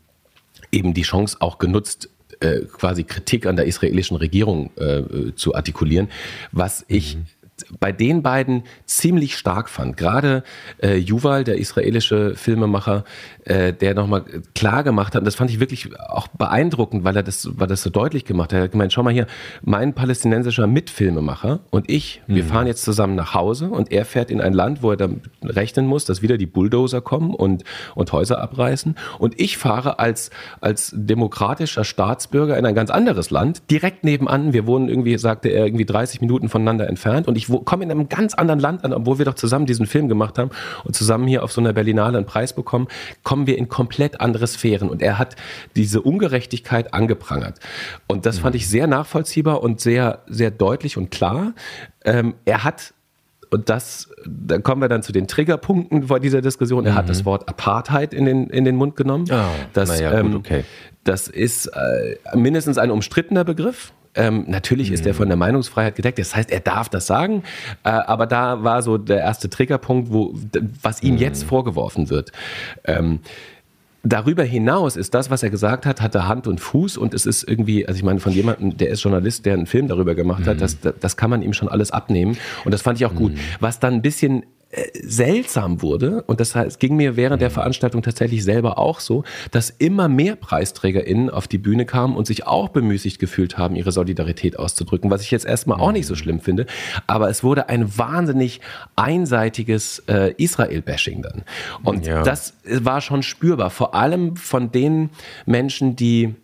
[0.73, 2.09] eben die Chance auch genutzt,
[2.41, 6.09] äh, quasi Kritik an der israelischen Regierung äh, zu artikulieren,
[6.53, 7.27] was ich mhm
[7.79, 9.97] bei den beiden ziemlich stark fand.
[9.97, 10.43] Gerade
[10.83, 13.05] äh, Yuval, der israelische Filmemacher,
[13.45, 17.23] äh, der nochmal klar gemacht hat, und das fand ich wirklich auch beeindruckend, weil er
[17.23, 18.59] das, weil das so deutlich gemacht hat.
[18.59, 19.27] Er hat gemeint, schau mal hier,
[19.63, 22.35] mein palästinensischer Mitfilmemacher und ich, mhm.
[22.35, 25.23] wir fahren jetzt zusammen nach Hause und er fährt in ein Land, wo er dann
[25.43, 27.63] rechnen muss, dass wieder die Bulldozer kommen und,
[27.95, 28.97] und Häuser abreißen.
[29.19, 34.53] Und ich fahre als, als demokratischer Staatsbürger in ein ganz anderes Land, direkt nebenan.
[34.53, 37.91] Wir wohnen irgendwie, sagte er, irgendwie 30 Minuten voneinander entfernt und ich ich komme in
[37.91, 40.51] einem ganz anderen Land an, obwohl wir doch zusammen diesen Film gemacht haben
[40.85, 42.89] und zusammen hier auf so einer Berlinale einen Preis bekommen,
[43.23, 44.89] kommen wir in komplett andere Sphären.
[44.89, 45.37] Und er hat
[45.77, 47.59] diese Ungerechtigkeit angeprangert.
[48.07, 51.55] Und das fand ich sehr nachvollziehbar und sehr, sehr deutlich und klar.
[52.05, 52.95] Ähm, er hat
[53.51, 56.87] und das, da kommen wir dann zu den Triggerpunkten vor dieser Diskussion.
[56.87, 56.97] Er mhm.
[56.97, 59.27] hat das Wort Apartheid in den, in den Mund genommen.
[59.31, 60.65] Oh, das, ja, gut, ähm, okay.
[61.05, 63.93] das ist äh, mindestens ein umstrittener Begriff.
[64.15, 64.95] Ähm, natürlich mhm.
[64.95, 65.17] ist er mhm.
[65.17, 66.19] von der Meinungsfreiheit gedeckt.
[66.19, 67.43] Das heißt, er darf das sagen.
[67.83, 70.35] Äh, aber da war so der erste Triggerpunkt, wo,
[70.83, 71.21] was ihm mhm.
[71.21, 72.33] jetzt vorgeworfen wird.
[72.85, 73.21] Ähm,
[74.07, 77.43] Darüber hinaus ist das, was er gesagt hat, hatte Hand und Fuß und es ist
[77.43, 80.47] irgendwie, also ich meine, von jemandem, der ist Journalist, der einen Film darüber gemacht mhm.
[80.47, 83.33] hat, das, das kann man ihm schon alles abnehmen und das fand ich auch gut.
[83.33, 83.39] Mhm.
[83.61, 84.45] Was dann ein bisschen
[85.03, 87.55] seltsam wurde, und das heißt, ging mir während der mhm.
[87.55, 92.47] Veranstaltung tatsächlich selber auch so, dass immer mehr PreisträgerInnen auf die Bühne kamen und sich
[92.47, 96.41] auch bemüßigt gefühlt haben, ihre Solidarität auszudrücken, was ich jetzt erstmal auch nicht so schlimm
[96.41, 96.67] finde.
[97.07, 98.61] Aber es wurde ein wahnsinnig
[98.97, 101.43] einseitiges äh, Israel-Bashing dann.
[101.83, 102.23] Und ja.
[102.23, 105.11] das war schon spürbar, vor allem von den
[105.47, 106.35] Menschen, die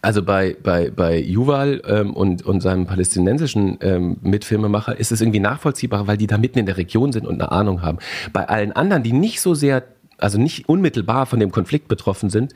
[0.00, 5.40] also bei, bei, bei Yuval ähm, und, und seinem palästinensischen ähm, Mitfilmemacher ist es irgendwie
[5.40, 7.98] nachvollziehbar, weil die da mitten in der Region sind und eine Ahnung haben.
[8.32, 9.84] Bei allen anderen, die nicht so sehr
[10.20, 12.52] also nicht unmittelbar von dem Konflikt betroffen sind,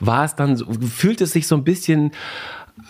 [0.00, 2.12] war es dann, so, fühlt es sich so ein bisschen,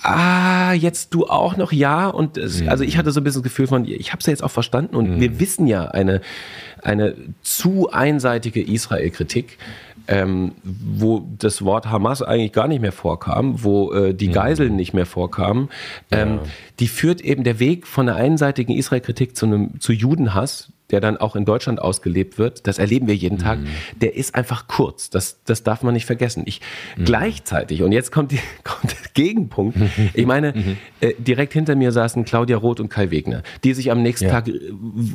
[0.03, 2.69] ah, jetzt du auch noch ja und es, mhm.
[2.69, 4.51] also ich hatte so ein bisschen das Gefühl von, ich habe es ja jetzt auch
[4.51, 5.21] verstanden und mhm.
[5.21, 6.21] wir wissen ja eine
[6.83, 9.59] eine zu einseitige Israel-Kritik
[10.09, 14.95] ähm, wo das Wort Hamas eigentlich gar nicht mehr vorkam, wo äh, die Geiseln nicht
[14.95, 15.69] mehr vorkamen,
[16.11, 16.41] ähm, ja.
[16.81, 21.17] die führt eben der Weg von der einseitigen Israel-Kritik zu, einem, zu Judenhass, der dann
[21.17, 23.69] auch in Deutschland ausgelebt wird, das erleben wir jeden Tag, mhm.
[24.01, 25.09] der ist einfach kurz.
[25.11, 26.43] Das, das darf man nicht vergessen.
[26.47, 26.61] Ich
[26.97, 27.05] mhm.
[27.05, 29.77] gleichzeitig, und jetzt kommt, die, kommt der Gegenpunkt.
[30.15, 30.77] Ich meine, mhm.
[31.01, 34.33] äh, direkt hinter mir saßen Claudia Roth und Kai Wegner, die sich am nächsten ja.
[34.33, 34.61] Tag äh,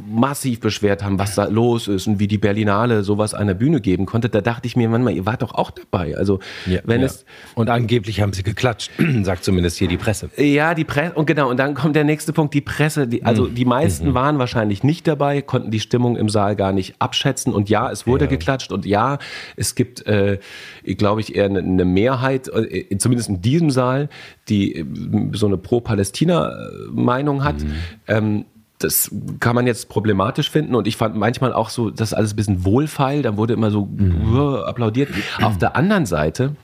[0.10, 4.06] massiv beschwert haben, was da los ist und wie die Berlinale sowas einer Bühne geben
[4.06, 4.30] konnte.
[4.30, 6.16] Da dachte ich mir manchmal, ihr wart doch auch dabei.
[6.18, 7.08] Also, ja, wenn ja.
[7.08, 7.26] es.
[7.54, 8.92] Und angeblich haben sie geklatscht,
[9.24, 10.30] sagt zumindest hier die Presse.
[10.38, 13.44] Ja, die Presse, und genau, und dann kommt der nächste Punkt, die Presse, die, also
[13.44, 13.56] mhm.
[13.56, 14.14] die meisten mhm.
[14.14, 17.52] waren wahrscheinlich nicht dabei, konnten konnten die Stimmung im Saal gar nicht abschätzen.
[17.52, 18.30] Und ja, es wurde ja.
[18.30, 19.18] geklatscht und ja,
[19.56, 20.38] es gibt, äh,
[20.84, 24.08] glaube ich, eher eine, Mehrheit, äh, zumindest in diesem Saal,
[24.50, 24.86] die äh,
[25.34, 27.64] so eine Pro-Palästina-Meinung hat.
[27.64, 27.74] Mhm.
[28.08, 28.46] Ähm,
[28.78, 32.36] das kann man jetzt problematisch finden und ich fand manchmal auch so, das alles ein
[32.36, 34.38] bisschen wohlfeil, dann wurde immer so mhm.
[34.68, 35.10] applaudiert.
[35.42, 36.56] Auf der anderen Seite,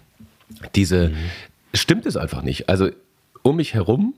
[0.76, 1.16] diese, mhm.
[1.74, 2.70] stimmt es einfach nicht.
[2.70, 2.90] Also
[3.42, 4.14] um mich herum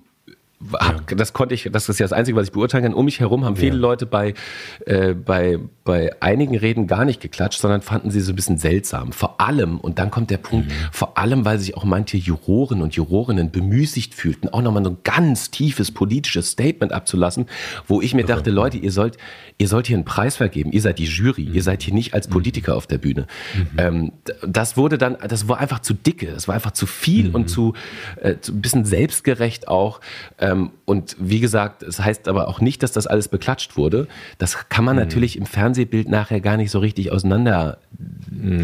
[0.73, 1.17] hab, ja.
[1.17, 2.93] das konnte ich, das ist ja das Einzige, was ich beurteilen kann.
[2.93, 3.79] Um mich herum haben viele ja.
[3.81, 4.33] Leute bei,
[4.85, 9.11] äh, bei, bei einigen Reden gar nicht geklatscht, sondern fanden sie so ein bisschen seltsam.
[9.11, 10.73] Vor allem, und dann kommt der Punkt, mhm.
[10.91, 14.97] vor allem, weil sich auch manche Juroren und Jurorinnen bemüßigt fühlten, auch nochmal so ein
[15.03, 17.45] ganz tiefes politisches Statement abzulassen,
[17.87, 18.33] wo ich mir okay.
[18.33, 19.17] dachte, Leute, ihr sollt,
[19.57, 21.53] ihr sollt hier einen Preis vergeben, ihr seid die Jury, mhm.
[21.53, 22.33] ihr seid hier nicht als mhm.
[22.33, 22.77] Politiker mhm.
[22.77, 23.27] auf der Bühne.
[23.55, 23.67] Mhm.
[23.77, 24.11] Ähm,
[24.45, 27.47] das wurde dann, das war einfach zu dicke, das war einfach zu viel und mhm.
[27.47, 27.73] zu,
[28.21, 30.01] äh, zu ein bisschen selbstgerecht auch.
[30.39, 30.54] Ähm,
[30.85, 34.07] und wie gesagt, es das heißt aber auch nicht, dass das alles beklatscht wurde.
[34.37, 35.03] Das kann man mhm.
[35.03, 37.79] natürlich im Fernsehbild nachher gar nicht so richtig auseinander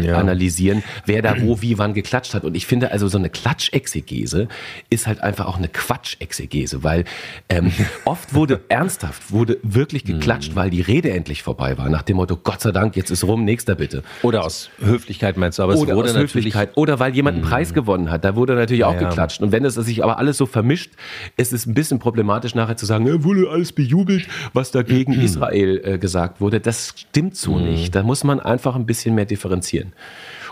[0.02, 0.18] ja.
[0.18, 2.44] analysieren, wer da wo, wie, wann geklatscht hat.
[2.44, 4.48] Und ich finde also so eine Klatschexegese
[4.90, 7.04] ist halt einfach auch eine Quatschexegese, weil
[7.48, 7.72] ähm,
[8.04, 10.56] oft wurde ernsthaft, wurde wirklich geklatscht, mhm.
[10.56, 13.44] weil die Rede endlich vorbei war, nach dem Motto, Gott sei Dank, jetzt ist rum,
[13.44, 14.02] nächster bitte.
[14.22, 16.70] Oder aus Höflichkeit meinst du, aber oder es wurde aus Höflichkeit.
[16.76, 17.50] Oder weil jemand einen mhm.
[17.50, 19.40] Preis gewonnen hat, da wurde natürlich auch ja, geklatscht.
[19.40, 20.92] Und wenn es sich aber alles so vermischt,
[21.36, 25.16] ist es ein bisschen problematisch nachher zu sagen, ja, wurde alles bejubelt, was da gegen
[25.16, 25.22] mhm.
[25.22, 26.60] Israel äh, gesagt wurde.
[26.60, 27.64] Das stimmt so mhm.
[27.64, 27.94] nicht.
[27.94, 29.92] Da muss man einfach ein bisschen mehr differenzieren.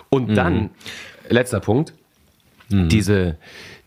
[0.09, 0.35] Und mhm.
[0.35, 0.71] dann,
[1.29, 1.93] letzter Punkt,
[2.71, 2.89] mhm.
[2.89, 3.37] diese,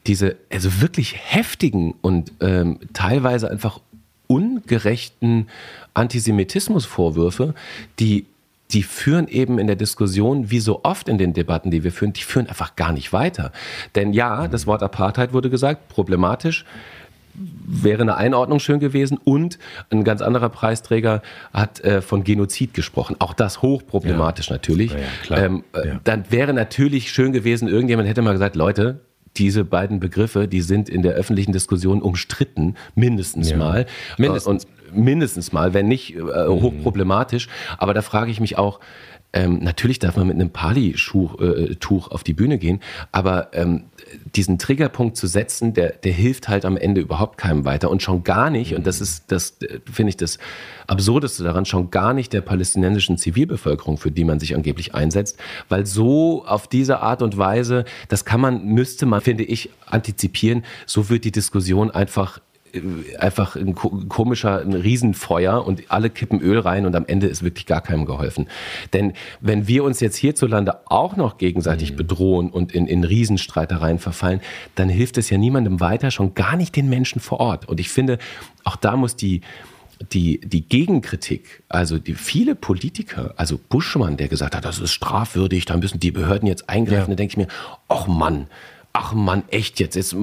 [0.06, 3.80] diese also wirklich heftigen und ähm, teilweise einfach
[4.28, 5.48] ungerechten
[5.93, 7.54] Antisemitismusvorwürfe,
[8.00, 8.26] die
[8.72, 12.13] die führen eben in der Diskussion, wie so oft in den Debatten, die wir führen,
[12.13, 13.52] die führen einfach gar nicht weiter.
[13.93, 16.65] Denn ja, das Wort Apartheid wurde gesagt, problematisch
[17.34, 19.17] wäre eine Einordnung schön gewesen.
[19.24, 21.22] Und ein ganz anderer Preisträger
[21.54, 23.15] hat äh, von Genozid gesprochen.
[23.19, 24.54] Auch das hochproblematisch ja.
[24.54, 24.96] natürlich.
[25.30, 26.00] Ja, ähm, äh, ja.
[26.04, 29.02] Dann wäre natürlich schön gewesen, irgendjemand hätte mal gesagt, Leute,
[29.38, 33.88] diese beiden Begriffe, die sind in der öffentlichen Diskussion umstritten, mindestens mal.
[34.17, 34.65] Mindestens.
[34.65, 36.62] Und mindestens mal, wenn nicht äh, mhm.
[36.62, 37.48] hochproblematisch.
[37.78, 38.80] Aber da frage ich mich auch,
[39.34, 42.80] ähm, natürlich darf man mit einem Pali-Tuch äh, auf die Bühne gehen,
[43.12, 43.86] aber ähm,
[44.36, 48.24] diesen Triggerpunkt zu setzen, der, der hilft halt am Ende überhaupt keinem weiter und schon
[48.24, 49.58] gar nicht, und das ist das,
[49.91, 50.38] finde ich, das
[50.86, 55.88] Absurdeste daran, schon gar nicht der palästinensischen Zivilbevölkerung, für die man sich angeblich einsetzt, weil
[55.88, 61.10] so auf diese Art und Weise, das kann man, müsste man, finde ich, antizipieren, so
[61.10, 62.39] wird die Diskussion einfach
[63.20, 67.66] einfach ein komischer, ein Riesenfeuer und alle kippen Öl rein und am Ende ist wirklich
[67.66, 68.48] gar keinem geholfen.
[68.94, 71.98] Denn wenn wir uns jetzt hierzulande auch noch gegenseitig mhm.
[71.98, 74.42] bedrohen und in, in Riesenstreitereien verfallen,
[74.76, 77.70] dann hilft es ja niemandem weiter, schon gar nicht den Menschen vor Ort.
[77.70, 78.18] Und ich finde,
[78.64, 79.42] auch da muss die,
[80.12, 85.66] die, die Gegenkritik, also die viele Politiker, also Buschmann, der gesagt hat, das ist strafwürdig,
[85.66, 87.16] da müssen die Behörden jetzt eingreifen, ja.
[87.16, 87.48] da denke ich mir,
[87.88, 88.48] ach Mann,
[88.94, 90.16] ach Mann, echt jetzt, jetzt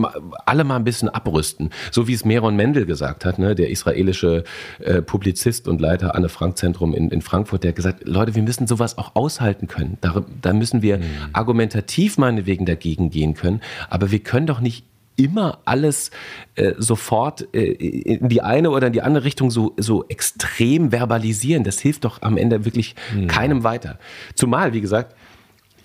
[0.47, 1.71] alle mal ein bisschen abrüsten.
[1.91, 4.45] So wie es Meron Mendel gesagt hat, ne, der israelische
[4.79, 8.43] äh, Publizist und Leiter Anne Frank Zentrum in, in Frankfurt, der hat gesagt, Leute, wir
[8.43, 9.99] müssen sowas auch aushalten können.
[10.01, 11.05] Da, da müssen wir mhm.
[11.33, 14.85] argumentativ meinetwegen dagegen gehen können, aber wir können doch nicht
[15.17, 16.11] immer alles
[16.55, 21.65] äh, sofort äh, in die eine oder in die andere Richtung so, so extrem verbalisieren.
[21.65, 23.27] Das hilft doch am Ende wirklich mhm.
[23.27, 23.99] keinem weiter.
[24.35, 25.15] Zumal, wie gesagt,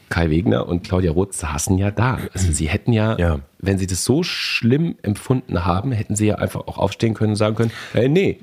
[0.09, 2.19] Kai Wegner und Claudia Roth saßen ja da.
[2.33, 6.35] Also sie hätten ja, ja, wenn sie das so schlimm empfunden haben, hätten sie ja
[6.35, 8.39] einfach auch aufstehen können und sagen können, hey, nee.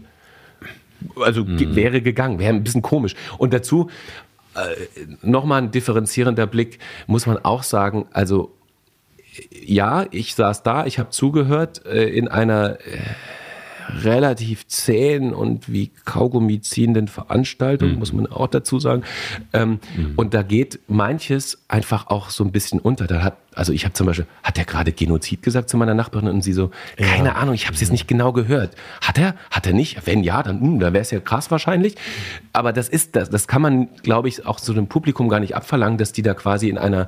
[1.20, 1.74] Also mhm.
[1.74, 3.14] wäre gegangen, wäre ein bisschen komisch.
[3.38, 3.90] Und dazu
[4.54, 8.52] äh, nochmal ein differenzierender Blick, muss man auch sagen, also
[9.64, 12.98] ja, ich saß da, ich habe zugehört äh, in einer äh,
[14.02, 17.98] relativ zähen und wie Kaugummi ziehenden Veranstaltung, mhm.
[17.98, 19.02] muss man auch dazu sagen.
[19.52, 20.14] Ähm, mhm.
[20.16, 23.06] Und da geht manches einfach auch so ein bisschen unter.
[23.06, 26.28] Da hat Also ich habe zum Beispiel, hat er gerade Genozid gesagt zu meiner Nachbarin
[26.28, 27.34] und sie so, keine ja.
[27.34, 28.74] Ahnung, ich habe es jetzt nicht genau gehört.
[29.00, 29.34] Hat er?
[29.50, 30.06] Hat er nicht?
[30.06, 31.96] Wenn ja, dann, hm, dann wäre es ja krass wahrscheinlich.
[32.52, 35.54] Aber das ist das, das kann man, glaube ich, auch so dem Publikum gar nicht
[35.54, 37.06] abverlangen, dass die da quasi in einer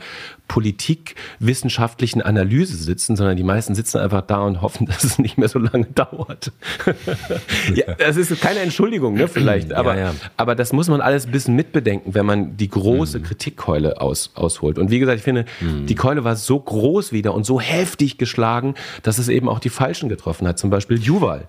[0.49, 5.49] politikwissenschaftlichen Analyse sitzen, sondern die meisten sitzen einfach da und hoffen, dass es nicht mehr
[5.49, 6.53] so lange dauert.
[7.75, 10.15] ja, das ist keine Entschuldigung, ne, vielleicht, aber, ja.
[10.37, 13.23] aber das muss man alles ein bisschen mitbedenken, wenn man die große mhm.
[13.25, 14.79] Kritikkeule aus, ausholt.
[14.79, 15.87] Und wie gesagt, ich finde, mhm.
[15.87, 19.71] die Keule war so groß wieder und so heftig geschlagen, dass es eben auch die
[19.71, 20.59] Falschen getroffen hat.
[20.59, 21.49] Zum Beispiel Juval,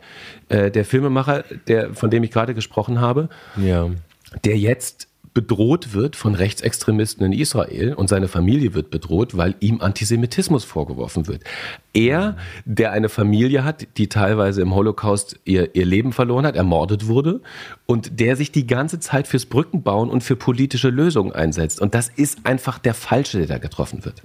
[0.49, 3.89] äh, der Filmemacher, der, von dem ich gerade gesprochen habe, ja.
[4.43, 9.81] der jetzt bedroht wird von Rechtsextremisten in Israel und seine Familie wird bedroht, weil ihm
[9.81, 11.43] Antisemitismus vorgeworfen wird.
[11.93, 17.07] Er, der eine Familie hat, die teilweise im Holocaust ihr, ihr Leben verloren hat, ermordet
[17.07, 17.41] wurde
[17.85, 21.81] und der sich die ganze Zeit fürs Brückenbauen und für politische Lösungen einsetzt.
[21.81, 24.21] Und das ist einfach der Falsche, der da getroffen wird.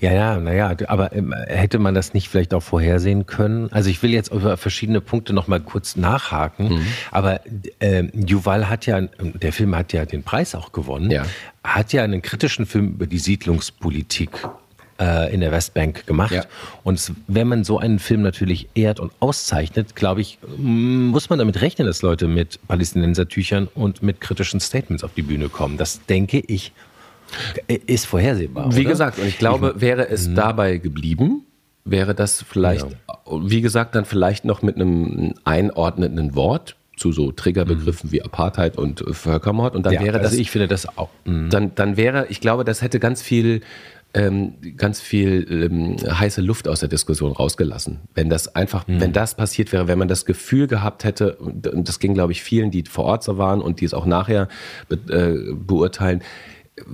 [0.00, 3.72] Ja, ja, naja, aber ähm, hätte man das nicht vielleicht auch vorhersehen können?
[3.72, 6.86] Also ich will jetzt über verschiedene Punkte nochmal kurz nachhaken, mhm.
[7.10, 7.40] aber
[7.80, 11.24] äh, Juval hat ja, der Film hat ja den Preis auch gewonnen, ja.
[11.64, 14.30] hat ja einen kritischen Film über die Siedlungspolitik
[15.00, 16.32] äh, in der Westbank gemacht.
[16.32, 16.44] Ja.
[16.82, 21.60] Und wenn man so einen Film natürlich ehrt und auszeichnet, glaube ich, muss man damit
[21.60, 25.78] rechnen, dass Leute mit Palästinensertüchern und mit kritischen Statements auf die Bühne kommen.
[25.78, 26.72] Das denke ich
[27.66, 28.74] ist vorhersehbar.
[28.74, 28.90] Wie oder?
[28.90, 30.34] gesagt, und ich glaube, ich, wäre es mhm.
[30.34, 31.44] dabei geblieben,
[31.84, 33.16] wäre das vielleicht, ja.
[33.26, 38.12] wie gesagt, dann vielleicht noch mit einem einordnenden Wort zu so Triggerbegriffen mhm.
[38.12, 39.76] wie Apartheid und Völkermord.
[39.76, 40.32] Und dann ja, wäre das.
[40.32, 41.10] Also ich finde das auch.
[41.24, 41.50] Mhm.
[41.50, 43.62] Dann, dann wäre, ich glaube, das hätte ganz viel
[44.14, 48.00] ähm, ganz viel ähm, heiße Luft aus der Diskussion rausgelassen.
[48.14, 49.00] Wenn das einfach, mhm.
[49.00, 52.42] wenn das passiert wäre, wenn man das Gefühl gehabt hätte, und das ging, glaube ich,
[52.42, 54.48] vielen, die vor Ort so waren und die es auch nachher
[54.88, 56.22] be äh, beurteilen,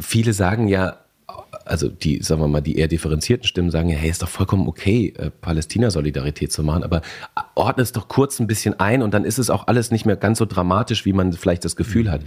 [0.01, 0.99] viele sagen ja,
[1.65, 4.69] also die, sagen wir mal, die eher differenzierten Stimmen sagen ja, hey, ist doch vollkommen
[4.69, 7.03] okay, äh, Palästina-Solidarität zu machen, aber
[7.55, 10.17] ordne es doch kurz ein bisschen ein und dann ist es auch alles nicht mehr
[10.17, 12.23] ganz so dramatisch, wie man vielleicht das Gefühl hat.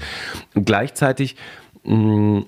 [0.56, 1.36] Und gleichzeitig
[1.84, 2.46] mh,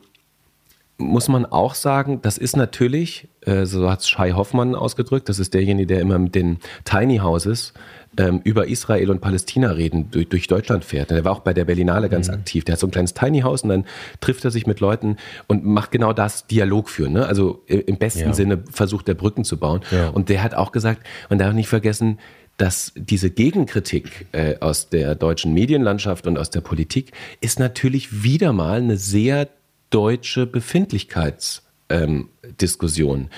[0.99, 5.39] muss man auch sagen, das ist natürlich, äh, so hat es Shai Hoffmann ausgedrückt, das
[5.39, 7.73] ist derjenige, der immer mit den Tiny Houses
[8.17, 11.11] ähm, über Israel und Palästina reden, durch, durch Deutschland fährt.
[11.11, 12.35] Der war auch bei der Berlinale ganz mhm.
[12.35, 12.65] aktiv.
[12.65, 13.85] Der hat so ein kleines Tiny House und dann
[14.19, 15.15] trifft er sich mit Leuten
[15.47, 17.13] und macht genau das, Dialog führen.
[17.13, 17.25] Ne?
[17.25, 18.33] Also im besten ja.
[18.33, 19.81] Sinne versucht er Brücken zu bauen.
[19.91, 20.09] Ja.
[20.09, 22.19] Und der hat auch gesagt, man darf nicht vergessen,
[22.57, 28.51] dass diese Gegenkritik äh, aus der deutschen Medienlandschaft und aus der Politik ist natürlich wieder
[28.51, 29.47] mal eine sehr
[29.89, 33.19] deutsche Befindlichkeitsdiskussion.
[33.19, 33.29] Ähm,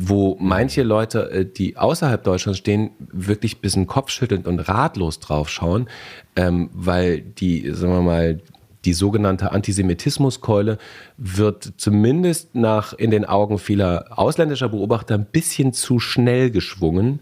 [0.00, 5.88] wo manche Leute, äh, die außerhalb Deutschlands stehen, wirklich bisschen kopfschüttelnd und ratlos drauf schauen,
[6.36, 8.40] ähm, weil die, sagen wir mal,
[8.84, 10.78] die sogenannte Antisemitismuskeule
[11.16, 17.20] wird zumindest nach in den Augen vieler ausländischer Beobachter ein bisschen zu schnell geschwungen,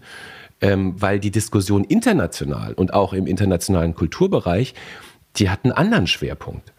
[0.61, 4.75] ähm, weil die Diskussion international und auch im internationalen Kulturbereich,
[5.37, 6.73] die hat einen anderen Schwerpunkt.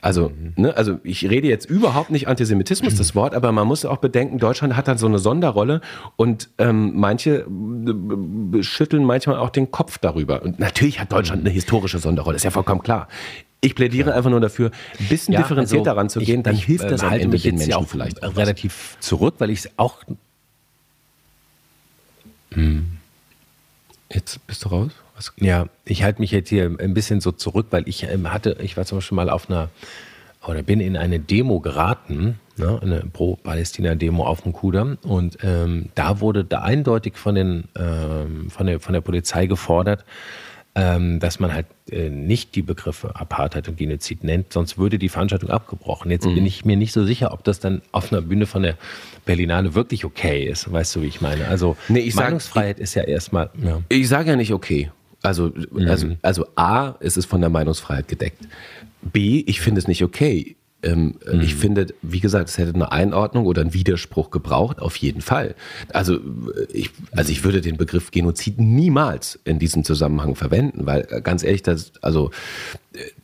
[0.00, 0.52] Also, mhm.
[0.56, 4.38] ne, also ich rede jetzt überhaupt nicht Antisemitismus, das Wort, aber man muss auch bedenken,
[4.38, 5.80] Deutschland hat dann so eine Sonderrolle
[6.16, 10.42] und ähm, manche äh, schütteln manchmal auch den Kopf darüber.
[10.42, 13.08] Und natürlich hat Deutschland eine historische Sonderrolle, ist ja vollkommen klar.
[13.60, 16.64] Ich plädiere einfach nur dafür, ein bisschen ja, differenziert also daran zu gehen, dann ich,
[16.64, 20.04] hilft das am Ende den Menschen auch vielleicht relativ zurück, weil ich es auch.
[22.52, 22.97] Hm.
[24.12, 24.92] Jetzt bist du raus?
[25.16, 25.32] Was?
[25.36, 28.76] Ja, ich halte mich jetzt hier ein bisschen so zurück, weil ich ähm, hatte, ich
[28.76, 29.68] war zum Beispiel mal auf einer,
[30.46, 34.98] oder bin in eine Demo geraten, ne, eine Pro-Palästina-Demo auf dem Kudamm.
[35.02, 40.04] Und ähm, da wurde da eindeutig von, den, ähm, von, der, von der Polizei gefordert,
[40.78, 45.08] ähm, dass man halt äh, nicht die Begriffe Apartheid und Genozid nennt, sonst würde die
[45.08, 46.08] Veranstaltung abgebrochen.
[46.08, 46.36] Jetzt mhm.
[46.36, 48.76] bin ich mir nicht so sicher, ob das dann auf einer Bühne von der
[49.24, 50.70] Berlinale wirklich okay ist.
[50.70, 51.48] Weißt du, wie ich meine?
[51.48, 53.50] Also nee, Meinungsfreiheit sag, ist ja erstmal.
[53.60, 53.82] Ja.
[53.88, 54.92] Ich sage ja nicht okay.
[55.20, 55.88] Also, mhm.
[55.88, 58.46] also, also A, ist es von der Meinungsfreiheit gedeckt.
[59.02, 60.54] B, ich finde es nicht okay.
[60.82, 61.40] Ähm, mhm.
[61.40, 65.56] Ich finde, wie gesagt, es hätte eine Einordnung oder einen Widerspruch gebraucht, auf jeden Fall.
[65.92, 66.20] Also
[66.72, 71.42] ich, also ich würde den Begriff Genozid niemals in diesem Zusammenhang verwenden, weil äh, ganz
[71.42, 72.30] ehrlich, das, also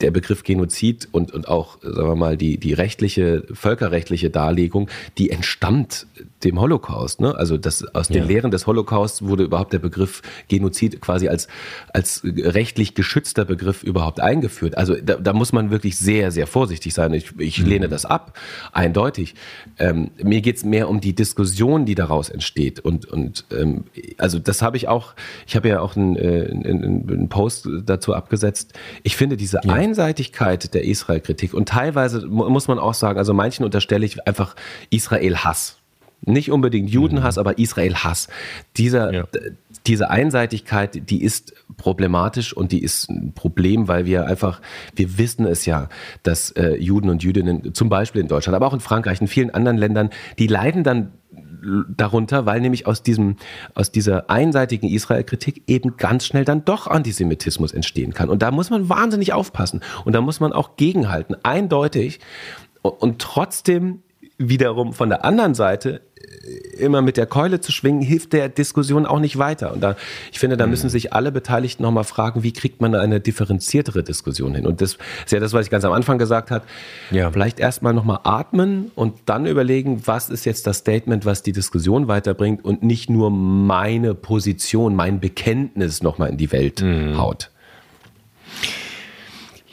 [0.00, 4.88] der Begriff Genozid und, und auch, sagen wir mal, die, die rechtliche, völkerrechtliche Darlegung,
[5.18, 6.06] die entstammt
[6.44, 7.20] dem Holocaust.
[7.20, 7.34] Ne?
[7.34, 8.24] Also das, aus den ja.
[8.24, 11.48] Lehren des Holocaust wurde überhaupt der Begriff Genozid quasi als,
[11.92, 14.76] als rechtlich geschützter Begriff überhaupt eingeführt.
[14.76, 17.14] Also da, da muss man wirklich sehr, sehr vorsichtig sein.
[17.14, 18.38] Ich, ich lehne das ab,
[18.72, 19.34] eindeutig.
[19.78, 22.80] Ähm, mir geht es mehr um die Diskussion, die daraus entsteht.
[22.80, 23.84] Und, und ähm,
[24.18, 25.14] also das habe ich auch,
[25.46, 28.74] ich habe ja auch einen, äh, einen, einen, Post dazu abgesetzt.
[29.02, 29.72] Ich finde diese ja.
[29.72, 34.54] Einseitigkeit der Israel-Kritik und teilweise muss man auch sagen, also manchen unterstelle ich einfach
[34.90, 35.78] Israel-Hass.
[36.26, 37.40] Nicht unbedingt Judenhass, mhm.
[37.40, 38.28] aber Israel-Hass.
[38.76, 39.24] Dieser, ja.
[39.86, 44.60] diese Einseitigkeit, die ist problematisch und die ist ein Problem, weil wir einfach,
[44.94, 45.88] wir wissen es ja,
[46.22, 49.50] dass äh, Juden und Jüdinnen, zum Beispiel in Deutschland, aber auch in Frankreich, in vielen
[49.50, 51.12] anderen Ländern, die leiden dann
[51.96, 53.36] darunter, weil nämlich aus diesem,
[53.74, 58.28] aus dieser einseitigen Israel-Kritik eben ganz schnell dann doch Antisemitismus entstehen kann.
[58.28, 59.80] Und da muss man wahnsinnig aufpassen.
[60.04, 62.20] Und da muss man auch gegenhalten, eindeutig.
[62.82, 64.02] Und trotzdem
[64.36, 66.02] wiederum von der anderen Seite
[66.78, 69.72] immer mit der Keule zu schwingen, hilft der Diskussion auch nicht weiter.
[69.72, 69.96] Und da,
[70.32, 70.90] ich finde, da müssen mhm.
[70.90, 74.66] sich alle Beteiligten nochmal fragen, wie kriegt man eine differenziertere Diskussion hin?
[74.66, 76.64] Und das ist ja das, was ich ganz am Anfang gesagt habe.
[77.10, 77.30] Ja.
[77.30, 82.08] Vielleicht erstmal nochmal atmen und dann überlegen, was ist jetzt das Statement, was die Diskussion
[82.08, 87.18] weiterbringt und nicht nur meine Position, mein Bekenntnis nochmal in die Welt mhm.
[87.18, 87.50] haut.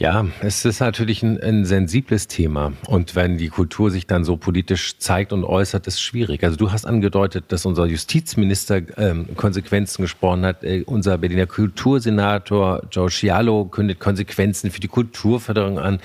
[0.01, 2.73] Ja, es ist natürlich ein, ein, sensibles Thema.
[2.87, 6.43] Und wenn die Kultur sich dann so politisch zeigt und äußert, ist schwierig.
[6.43, 10.63] Also du hast angedeutet, dass unser Justizminister ähm, Konsequenzen gesprochen hat.
[10.63, 15.99] Äh, unser Berliner Kultursenator Joe Scialo kündet Konsequenzen für die Kulturförderung an.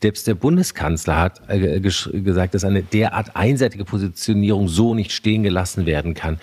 [0.00, 5.84] Selbst der Bundeskanzler hat äh, gesagt, dass eine derart einseitige Positionierung so nicht stehen gelassen
[5.84, 6.40] werden kann.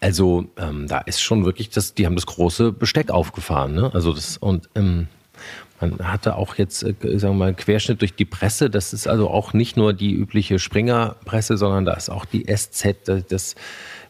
[0.00, 3.76] Also ähm, da ist schon wirklich, das, die haben das große Besteck aufgefahren.
[3.76, 3.94] Ne?
[3.94, 5.06] Also das und ähm,
[5.80, 8.70] man hatte auch jetzt, äh, sagen wir mal, einen Querschnitt durch die Presse.
[8.70, 12.96] Das ist also auch nicht nur die übliche Springer-Presse, sondern da ist auch die SZ,
[13.28, 13.54] das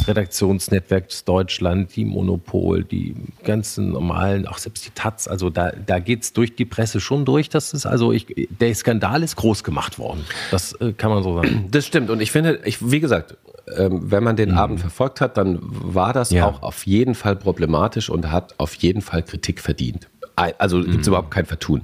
[0.07, 3.15] Redaktionsnetzwerk Deutschland, die Monopol, die
[3.45, 5.29] ganzen normalen, auch selbst die Taz.
[5.29, 7.49] Also da, da geht es durch die Presse schon durch.
[7.49, 10.25] Das ist also, ich, der Skandal ist groß gemacht worden.
[10.51, 11.67] Das äh, kann man so sagen.
[11.71, 12.11] Das stimmt.
[12.11, 13.37] Und ich finde, ich, wie gesagt,
[13.77, 14.59] ähm, wenn man den mhm.
[14.59, 16.47] Abend verfolgt hat, dann war das ja.
[16.47, 20.09] auch auf jeden Fall problematisch und hat auf jeden Fall Kritik verdient.
[20.37, 20.91] Also mhm.
[20.91, 21.83] gibt es überhaupt kein Vertun.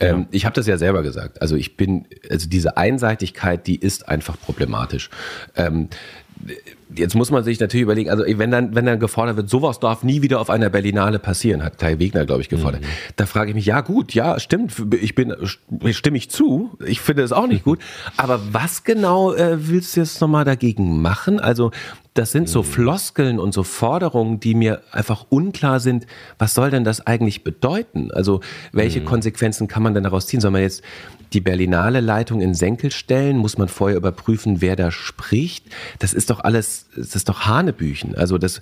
[0.00, 0.26] Ähm, ja.
[0.30, 1.40] Ich habe das ja selber gesagt.
[1.42, 5.10] Also ich bin, also diese Einseitigkeit, die ist einfach problematisch.
[5.54, 5.88] Ähm,
[6.94, 10.02] jetzt muss man sich natürlich überlegen, also wenn dann, wenn dann gefordert wird, sowas darf
[10.02, 12.82] nie wieder auf einer Berlinale passieren, hat Kai Wegner, glaube ich, gefordert.
[12.82, 12.86] Mhm.
[13.16, 15.34] Da frage ich mich, ja gut, ja, stimmt, ich bin,
[15.92, 17.80] stimme ich zu, ich finde es auch nicht gut,
[18.16, 21.40] aber was genau äh, willst du jetzt nochmal dagegen machen?
[21.40, 21.70] Also
[22.18, 22.66] das sind so mhm.
[22.66, 26.06] Floskeln und so Forderungen, die mir einfach unklar sind.
[26.38, 28.10] Was soll denn das eigentlich bedeuten?
[28.10, 28.40] Also,
[28.72, 29.04] welche mhm.
[29.04, 30.40] Konsequenzen kann man denn daraus ziehen?
[30.40, 30.82] Soll man jetzt
[31.32, 33.36] die Berlinale Leitung in Senkel stellen?
[33.36, 35.66] Muss man vorher überprüfen, wer da spricht?
[35.98, 38.14] Das ist doch alles, das ist doch Hanebüchen.
[38.14, 38.60] Also, das,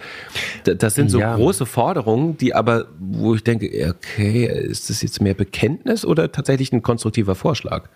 [0.64, 1.36] das sind so ja.
[1.36, 6.72] große Forderungen, die aber, wo ich denke, okay, ist das jetzt mehr Bekenntnis oder tatsächlich
[6.72, 7.88] ein konstruktiver Vorschlag?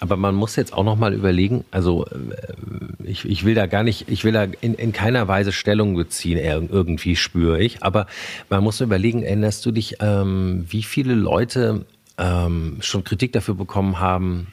[0.00, 3.82] Aber man muss jetzt auch noch mal überlegen, also äh, ich, ich will da gar
[3.82, 8.06] nicht, ich will da in, in keiner Weise Stellung beziehen, irgendwie spüre ich, aber
[8.48, 11.86] man muss überlegen, erinnerst du dich, ähm, wie viele Leute
[12.18, 14.48] ähm, schon Kritik dafür bekommen haben,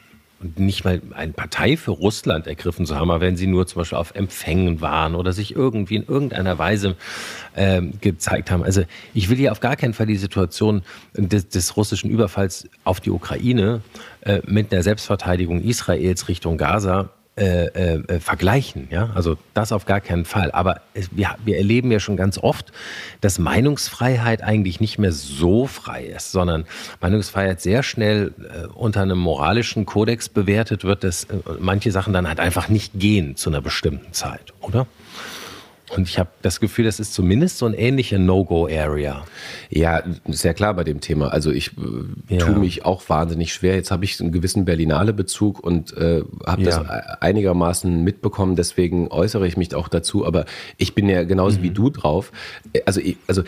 [0.56, 3.98] nicht mal eine Partei für Russland ergriffen zu haben, aber wenn sie nur zum Beispiel
[3.98, 6.96] auf Empfängen waren oder sich irgendwie in irgendeiner Weise
[7.56, 8.62] ähm, gezeigt haben.
[8.62, 8.82] Also
[9.14, 10.82] ich will hier auf gar keinen Fall die Situation
[11.14, 13.80] des, des russischen Überfalls auf die Ukraine
[14.22, 18.86] äh, mit der Selbstverteidigung Israels Richtung Gaza äh, äh, vergleichen.
[18.90, 19.10] Ja?
[19.14, 20.52] Also das auf gar keinen Fall.
[20.52, 22.72] Aber es, wir, wir erleben ja schon ganz oft,
[23.20, 26.64] dass Meinungsfreiheit eigentlich nicht mehr so frei ist, sondern
[27.00, 32.28] Meinungsfreiheit sehr schnell äh, unter einem moralischen Kodex bewertet wird, dass äh, manche Sachen dann
[32.28, 34.86] halt einfach nicht gehen zu einer bestimmten Zeit, oder?
[35.90, 39.24] Und ich habe das Gefühl, das ist zumindest so ein ähnlicher No-Go-Area.
[39.68, 41.28] Ja, sehr klar bei dem Thema.
[41.28, 41.72] Also ich
[42.28, 42.40] äh, ja.
[42.40, 43.74] tue mich auch wahnsinnig schwer.
[43.74, 46.82] Jetzt habe ich einen gewissen Berlinale-Bezug und äh, habe ja.
[46.82, 48.56] das einigermaßen mitbekommen.
[48.56, 50.26] Deswegen äußere ich mich auch dazu.
[50.26, 50.46] Aber
[50.78, 51.62] ich bin ja genauso mhm.
[51.62, 52.32] wie du drauf.
[52.86, 53.42] Also, ich, also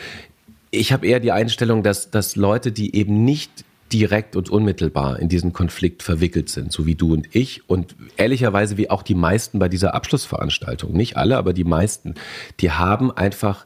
[0.69, 5.29] ich habe eher die Einstellung, dass, dass Leute, die eben nicht direkt und unmittelbar in
[5.29, 9.59] diesen Konflikt verwickelt sind, so wie du und ich und ehrlicherweise wie auch die meisten
[9.59, 12.15] bei dieser Abschlussveranstaltung, nicht alle, aber die meisten,
[12.59, 13.65] die haben einfach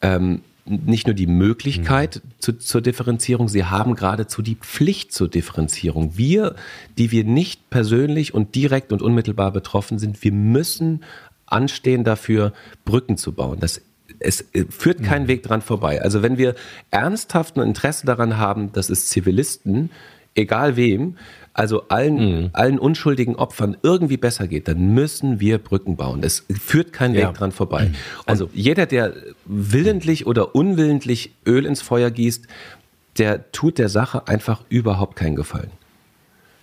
[0.00, 2.30] ähm, nicht nur die Möglichkeit mhm.
[2.38, 6.16] zu, zur Differenzierung, sie haben geradezu die Pflicht zur Differenzierung.
[6.16, 6.54] Wir,
[6.98, 11.04] die wir nicht persönlich und direkt und unmittelbar betroffen sind, wir müssen
[11.46, 12.52] anstehen dafür,
[12.84, 13.58] Brücken zu bauen.
[13.60, 13.80] Das
[14.20, 15.28] es äh, führt kein mhm.
[15.28, 16.02] Weg dran vorbei.
[16.02, 16.54] Also wenn wir
[16.90, 19.90] ernsthaft ein Interesse daran haben, dass es Zivilisten,
[20.34, 21.16] egal wem,
[21.52, 22.50] also allen, mhm.
[22.52, 26.22] allen unschuldigen Opfern irgendwie besser geht, dann müssen wir Brücken bauen.
[26.22, 27.32] Es führt kein Weg ja.
[27.32, 27.86] dran vorbei.
[27.86, 27.94] Mhm.
[28.26, 32.46] Also jeder, der willentlich oder unwillentlich Öl ins Feuer gießt,
[33.18, 35.72] der tut der Sache einfach überhaupt keinen Gefallen.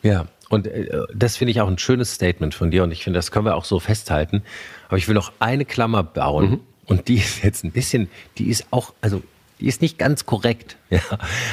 [0.01, 3.17] Ja, Und äh, das finde ich auch ein schönes Statement von dir und ich finde,
[3.17, 4.43] das können wir auch so festhalten.
[4.87, 6.59] Aber ich will noch eine Klammer bauen mhm.
[6.85, 9.21] Und die ist jetzt ein bisschen, die ist auch, also
[9.59, 10.77] die ist nicht ganz korrekt.
[10.91, 11.01] Ja.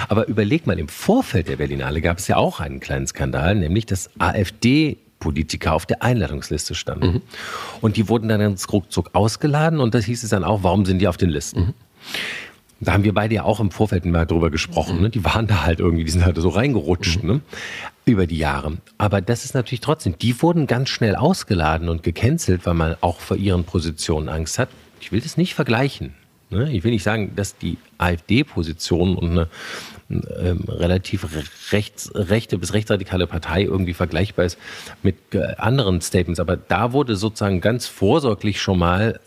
[0.08, 3.86] Aber überleg mal, im Vorfeld der Berlinale gab es ja auch einen kleinen Skandal, nämlich
[3.86, 7.06] dass AfD Politiker auf der Einladungsliste standen.
[7.06, 7.22] Mhm.
[7.80, 10.98] Und die wurden dann ins ruckzuck ausgeladen und das hieß es dann auch, warum sind
[10.98, 11.60] die auf den Listen?
[11.60, 11.74] Mhm.
[12.80, 15.00] Da haben wir beide ja auch im Vorfeld mal drüber gesprochen.
[15.00, 15.10] Ne?
[15.10, 17.28] Die waren da halt irgendwie, die sind halt so reingerutscht mhm.
[17.28, 17.40] ne?
[18.04, 18.78] über die Jahre.
[18.98, 23.20] Aber das ist natürlich trotzdem, die wurden ganz schnell ausgeladen und gecancelt, weil man auch
[23.20, 24.68] vor ihren Positionen Angst hat.
[25.02, 26.14] Ich will das nicht vergleichen.
[26.50, 26.70] Ne?
[26.72, 29.48] Ich will nicht sagen, dass die AfD-Position und eine
[30.10, 31.26] ähm, relativ
[31.72, 34.58] rechts, rechte bis rechtsradikale Partei irgendwie vergleichbar ist
[35.02, 36.38] mit äh, anderen Statements.
[36.38, 39.18] Aber da wurde sozusagen ganz vorsorglich schon mal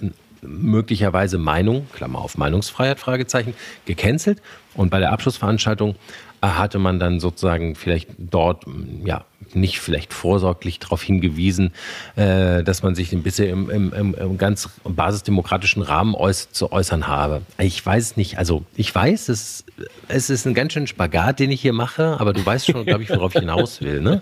[0.42, 3.54] möglicherweise Meinung, Klammer auf Meinungsfreiheit, Fragezeichen,
[3.86, 4.42] gecancelt.
[4.76, 5.96] Und bei der Abschlussveranstaltung
[6.42, 8.66] äh, hatte man dann sozusagen vielleicht dort,
[9.04, 11.72] ja, nicht vielleicht vorsorglich darauf hingewiesen,
[12.16, 17.08] äh, dass man sich ein bisschen im, im, im ganz basisdemokratischen Rahmen äuß zu äußern
[17.08, 17.42] habe.
[17.58, 18.38] Ich weiß es nicht.
[18.38, 19.64] Also ich weiß, es,
[20.08, 23.04] es ist ein ganz schön Spagat, den ich hier mache, aber du weißt schon, glaube
[23.04, 24.02] ich, worauf ich hinaus will.
[24.02, 24.22] Ne?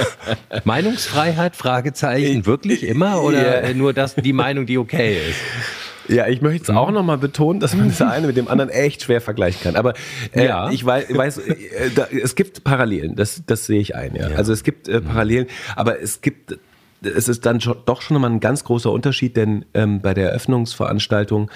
[0.64, 3.74] Meinungsfreiheit, Fragezeichen, wirklich immer oder yeah.
[3.74, 5.40] nur das, die Meinung, die okay ist?
[6.08, 9.02] Ja, ich möchte es auch nochmal betonen, dass man das eine mit dem anderen echt
[9.02, 9.76] schwer vergleichen kann.
[9.76, 9.94] Aber
[10.32, 10.70] äh, ja.
[10.70, 14.14] ich weiß, weiß äh, da, es gibt Parallelen, das, das sehe ich ein.
[14.14, 14.30] Ja.
[14.30, 14.36] ja.
[14.36, 15.46] Also es gibt äh, Parallelen,
[15.76, 16.58] aber es gibt
[17.02, 21.50] es ist dann doch schon mal ein ganz großer Unterschied, denn ähm, bei der Eröffnungsveranstaltung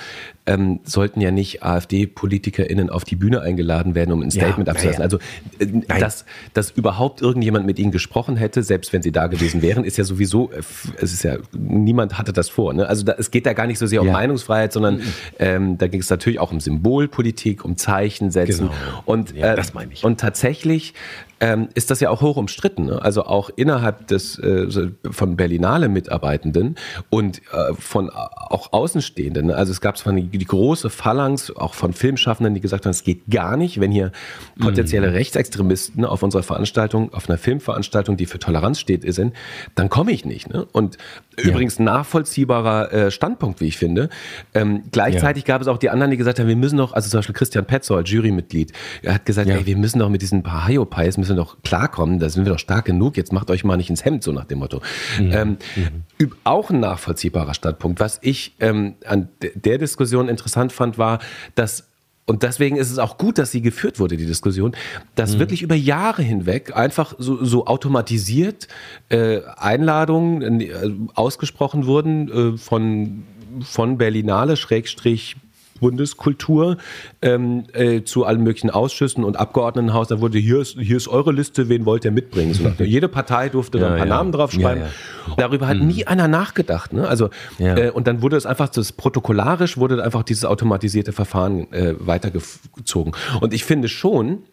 [0.47, 5.01] ähm, sollten ja nicht AfD-PolitikerInnen auf die Bühne eingeladen werden, um ein Statement ja, abzulassen.
[5.01, 5.05] Ja.
[5.05, 5.19] Also,
[5.59, 9.85] äh, dass, dass überhaupt irgendjemand mit ihnen gesprochen hätte, selbst wenn sie da gewesen wären,
[9.85, 10.63] ist ja sowieso, äh,
[11.01, 12.75] es ist ja, niemand hatte das vor.
[12.75, 12.89] Ne?
[12.89, 14.13] Also, da, es geht da gar nicht so sehr um ja.
[14.13, 15.13] Meinungsfreiheit, sondern mhm.
[15.39, 18.69] ähm, da ging es natürlich auch um Symbolpolitik, um Zeichen setzen.
[18.69, 19.03] Genau.
[19.05, 20.05] Und, äh, das meine ich.
[20.05, 20.95] Und tatsächlich
[21.43, 22.87] ähm, ist das ja auch hoch umstritten.
[22.87, 23.03] Ne?
[23.03, 24.69] Also auch innerhalb des äh,
[25.11, 26.77] von Berlinale Mitarbeitenden
[27.11, 29.47] und äh, von auch Außenstehenden.
[29.47, 29.57] Ne?
[29.57, 33.03] Also es gab zwar die, die, große Phalanx auch von Filmschaffenden, die gesagt haben, es
[33.03, 34.13] geht gar nicht, wenn hier
[34.61, 35.15] potenzielle mhm.
[35.15, 39.35] Rechtsextremisten auf unserer Veranstaltung, auf einer Filmveranstaltung, die für Toleranz steht, sind,
[39.75, 40.49] dann komme ich nicht.
[40.49, 40.65] Ne?
[40.71, 40.97] Und
[41.39, 41.51] ja.
[41.51, 44.11] übrigens nachvollziehbarer äh, Standpunkt, wie ich finde.
[44.55, 45.55] Ähm, gleichzeitig ja.
[45.55, 47.65] gab es auch die anderen, die gesagt haben, wir müssen doch, also zum Beispiel Christian
[47.65, 48.73] Petzold, Jurymitglied,
[49.03, 49.57] er hat gesagt, ja.
[49.57, 52.53] ey, wir müssen doch mit diesen paar Hayopais, müssen wir doch klarkommen, da sind wir
[52.53, 54.81] doch stark genug, jetzt macht euch mal nicht ins Hemd, so nach dem Motto.
[55.19, 55.33] Mhm.
[55.33, 56.33] Ähm, mhm.
[56.45, 58.01] Auch ein nachvollziehbarer Standpunkt.
[58.01, 61.19] Was ich ähm, an der Diskussion interessant fand, war,
[61.55, 61.89] dass
[62.25, 64.77] und deswegen ist es auch gut, dass sie geführt wurde, die Diskussion,
[65.17, 65.39] dass mhm.
[65.41, 68.69] wirklich über Jahre hinweg einfach so, so automatisiert
[69.09, 73.25] äh, Einladungen äh, ausgesprochen wurden äh, von,
[73.63, 75.37] von Berlinale, Schrägstrich
[75.81, 76.77] Bundeskultur
[77.21, 80.09] ähm, äh, zu allen möglichen Ausschüssen und Abgeordnetenhaus.
[80.09, 82.55] Da wurde hier ist, hier ist eure Liste, wen wollt ihr mitbringen?
[82.55, 84.17] So, jede Partei durfte ja, da ein paar ja.
[84.17, 84.85] Namen draufschreiben.
[84.85, 85.89] Ja, Darüber hat mhm.
[85.89, 86.93] nie einer nachgedacht.
[86.93, 87.07] Ne?
[87.07, 91.95] Also äh, und dann wurde es einfach das protokollarisch wurde einfach dieses automatisierte Verfahren äh,
[91.99, 93.13] weitergezogen.
[93.41, 94.45] Und ich finde schon,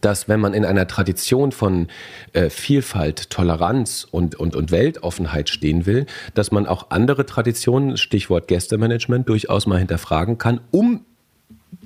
[0.00, 1.88] dass wenn man in einer Tradition von
[2.32, 8.48] äh, Vielfalt, Toleranz und, und, und Weltoffenheit stehen will, dass man auch andere Traditionen, Stichwort
[8.48, 11.04] Gästemanagement, durchaus mal hinterfragen kann, um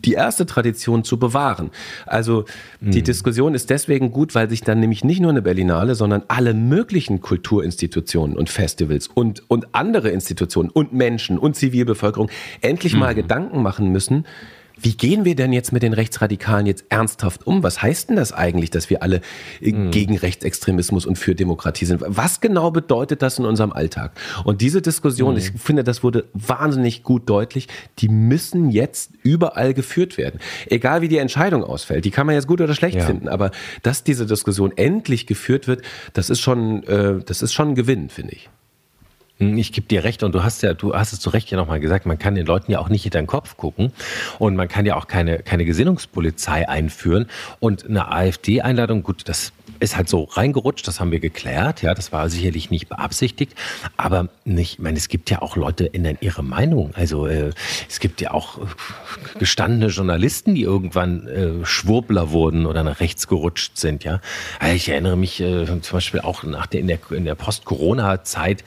[0.04, 1.70] die erste Tradition zu bewahren.
[2.06, 2.44] Also
[2.80, 3.04] die mhm.
[3.04, 7.20] Diskussion ist deswegen gut, weil sich dann nämlich nicht nur eine Berlinale, sondern alle möglichen
[7.20, 12.30] Kulturinstitutionen und Festivals und, und andere Institutionen und Menschen und Zivilbevölkerung
[12.60, 13.00] endlich mhm.
[13.00, 14.26] mal Gedanken machen müssen,
[14.76, 17.62] wie gehen wir denn jetzt mit den Rechtsradikalen jetzt ernsthaft um?
[17.62, 19.22] Was heißt denn das eigentlich, dass wir alle
[19.60, 19.90] mhm.
[19.90, 22.02] gegen Rechtsextremismus und für Demokratie sind?
[22.06, 24.12] Was genau bedeutet das in unserem Alltag?
[24.44, 25.38] Und diese Diskussion, mhm.
[25.38, 27.68] ich finde, das wurde wahnsinnig gut deutlich,
[27.98, 30.40] die müssen jetzt überall geführt werden.
[30.66, 33.06] Egal wie die Entscheidung ausfällt, die kann man jetzt gut oder schlecht ja.
[33.06, 33.52] finden, aber
[33.82, 38.10] dass diese Diskussion endlich geführt wird, das ist schon, äh, das ist schon ein Gewinn,
[38.10, 38.50] finde ich.
[39.38, 41.56] Hm, ich gebe dir recht und du hast ja, du hast es zu Recht ja
[41.56, 43.92] nochmal gesagt, man kann den Leuten ja auch nicht hinter den Kopf gucken
[44.38, 47.26] und man kann ja auch keine, keine Gesinnungspolizei einführen
[47.60, 52.10] und eine AfD-Einladung, gut, das ist halt so reingerutscht, das haben wir geklärt, ja, das
[52.10, 53.54] war sicherlich nicht beabsichtigt,
[53.98, 57.50] aber nicht, ich meine, es gibt ja auch Leute in ihre Meinung, also äh,
[57.90, 58.58] es gibt ja auch
[59.38, 64.20] gestandene Journalisten, die irgendwann äh, Schwurbler wurden oder nach rechts gerutscht sind, ja.
[64.74, 68.64] Ich erinnere mich äh, zum Beispiel auch nach der, in der, in der Post-Corona-Zeit,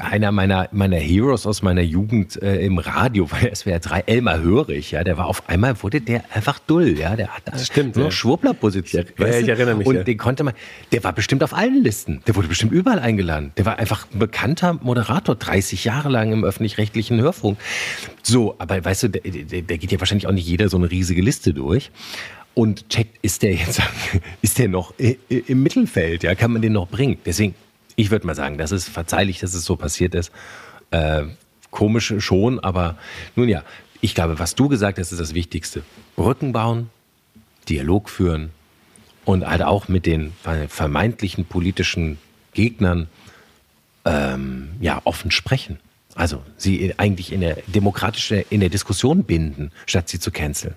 [0.00, 4.90] einer meiner, meiner Heroes aus meiner Jugend äh, im Radio bei SWR 3, Elmar Hörig,
[4.90, 8.06] ja, der war auf einmal, wurde der einfach dull, ja, der hat das stimmt, nur
[8.06, 8.10] ja.
[8.10, 9.04] Schwurbler-Position.
[9.18, 9.86] Ja, ich erinnere mich.
[9.86, 10.02] Und ja.
[10.02, 10.54] den konnte man,
[10.92, 13.52] der war bestimmt auf allen Listen, der wurde bestimmt überall eingeladen.
[13.56, 17.58] Der war einfach ein bekannter Moderator, 30 Jahre lang im öffentlich-rechtlichen Hörfunk.
[18.22, 20.90] So, aber weißt du, der, der, der geht ja wahrscheinlich auch nicht jeder so eine
[20.90, 21.90] riesige Liste durch.
[22.54, 23.82] und checkt, ist der jetzt,
[24.42, 27.18] ist der noch im Mittelfeld, ja, kann man den noch bringen?
[27.24, 27.54] Deswegen,
[27.96, 30.30] ich würde mal sagen, das ist verzeihlich, dass es so passiert ist.
[30.90, 31.24] Äh,
[31.70, 32.96] komisch schon, aber
[33.34, 33.64] nun ja,
[34.00, 35.82] ich glaube, was du gesagt hast, ist das Wichtigste.
[36.14, 36.90] Brücken bauen,
[37.68, 38.50] Dialog führen
[39.24, 40.32] und halt auch mit den
[40.68, 42.18] vermeintlichen politischen
[42.54, 43.08] Gegnern
[44.04, 45.78] ähm, ja, offen sprechen.
[46.14, 50.74] Also sie eigentlich in der demokratische, in der Diskussion binden, statt sie zu canceln.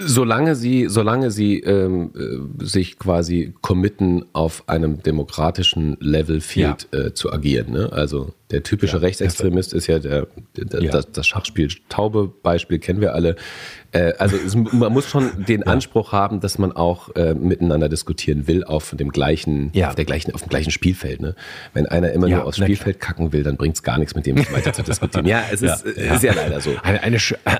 [0.00, 6.98] Solange sie, solange sie ähm, äh, sich quasi committen, auf einem demokratischen Level Field ja.
[6.98, 7.72] äh, zu agieren.
[7.72, 7.92] Ne?
[7.92, 10.26] Also der typische ja, Rechtsextremist ist ja der,
[10.56, 10.90] der ja.
[10.90, 13.36] Das, das, Schachspiel Taube Beispiel kennen wir alle.
[13.92, 18.46] Äh, also es, man muss schon den Anspruch haben, dass man auch äh, miteinander diskutieren
[18.46, 21.20] will auf dem gleichen, auf der gleichen, auf dem gleichen Spielfeld.
[21.20, 21.34] Ne?
[21.74, 24.38] Wenn einer immer nur aufs Spielfeld kacken will, dann bringt es gar nichts, mit dem
[24.52, 25.26] weiter zu diskutieren.
[25.26, 26.70] Ja, es ist, ist ja leider so.
[26.82, 27.18] Eine, eine,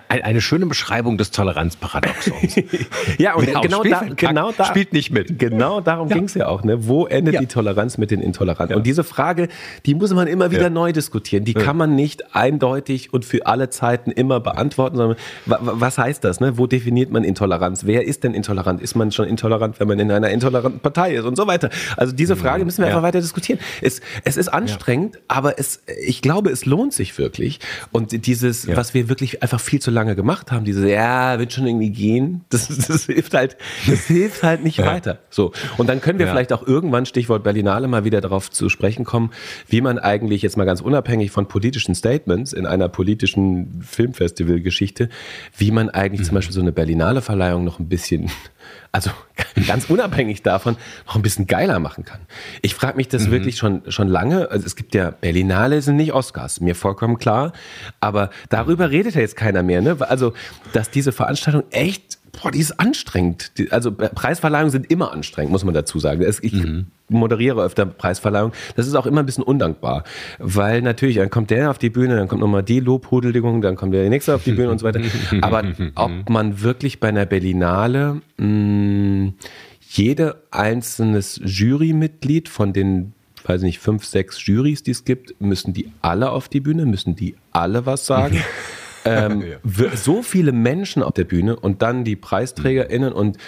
[0.08, 2.56] eine, schöne Beschreibung des Toleranzparadoxons.
[3.18, 5.38] ja, und genau, da, genau da spielt nicht mit.
[5.38, 6.64] Genau darum ging es ja auch.
[6.64, 6.86] Ne?
[6.86, 8.76] Wo endet die Toleranz mit den Intoleranten?
[8.76, 9.48] Und diese Frage,
[9.86, 11.44] die muss man immer wieder neu diskutieren.
[11.44, 15.16] Die kann man nicht eindeutig und für alle Zeiten immer beantworten, sondern
[15.46, 16.40] was heißt das?
[16.40, 16.58] Ne?
[16.58, 17.84] Wo definiert man Intoleranz?
[17.84, 18.80] Wer ist denn intolerant?
[18.80, 21.70] Ist man schon intolerant, wenn man in einer intoleranten Partei ist und so weiter?
[21.96, 22.40] Also diese mhm.
[22.40, 22.94] Frage müssen wir ja.
[22.94, 23.60] einfach weiter diskutieren.
[23.80, 25.20] Es, es ist anstrengend, ja.
[25.28, 27.60] aber es, ich glaube, es lohnt sich wirklich.
[27.92, 28.76] Und dieses, ja.
[28.76, 32.44] was wir wirklich einfach viel zu lange gemacht haben, dieses, ja, wird schon irgendwie gehen,
[32.48, 33.56] das, das hilft halt,
[33.86, 35.18] das hilft halt nicht weiter.
[35.30, 35.52] So.
[35.76, 39.30] Und dann können wir vielleicht auch irgendwann, Stichwort Berlinale, mal wieder darauf zu sprechen kommen,
[39.68, 45.08] wie man eigentlich jetzt mal ganz unabhängig von politischen Statements in einer politischen Filmfestivalgeschichte,
[45.56, 46.26] wie man eigentlich mhm.
[46.26, 48.30] zum Beispiel so eine Berlinale Verleihung noch ein bisschen,
[48.92, 49.10] also
[49.66, 50.76] ganz unabhängig davon,
[51.08, 52.20] noch ein bisschen geiler machen kann.
[52.62, 53.32] Ich frage mich das mhm.
[53.32, 54.48] wirklich schon, schon lange.
[54.52, 57.52] Also es gibt ja Berlinale sind nicht Oscars, mir vollkommen klar.
[57.98, 59.82] Aber darüber redet ja jetzt keiner mehr.
[59.82, 59.96] Ne?
[59.98, 60.34] Also,
[60.72, 63.52] dass diese Veranstaltung echt boah, die ist anstrengend.
[63.70, 66.24] also Preisverleihungen sind immer anstrengend, muss man dazu sagen.
[66.42, 66.86] Ich mhm.
[67.08, 68.54] moderiere öfter Preisverleihungen.
[68.76, 70.04] Das ist auch immer ein bisschen undankbar,
[70.38, 73.94] weil natürlich, dann kommt der auf die Bühne, dann kommt nochmal die Lobhudeligung, dann kommt
[73.94, 75.00] der nächste auf die Bühne und so weiter.
[75.40, 75.64] Aber
[75.94, 79.34] ob man wirklich bei einer Berlinale mh, mm,
[79.80, 83.12] jede einzelnes Jurymitglied von den
[83.44, 87.16] weiß nicht, fünf, sechs Jurys, die es gibt, müssen die alle auf die Bühne, müssen
[87.16, 88.42] die alle was sagen.
[89.04, 89.96] ähm, ja.
[89.96, 93.38] so viele Menschen auf der Bühne und dann die PreisträgerInnen und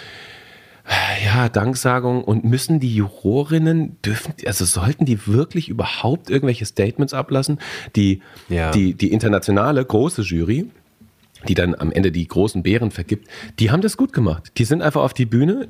[1.23, 7.59] ja, Danksagung und müssen die Jurorinnen dürfen, also sollten die wirklich überhaupt irgendwelche Statements ablassen?
[7.95, 8.71] Die, ja.
[8.71, 10.69] die, die internationale große Jury,
[11.47, 13.29] die dann am Ende die großen Bären vergibt,
[13.59, 14.51] die haben das gut gemacht.
[14.57, 15.69] Die sind einfach auf die Bühne,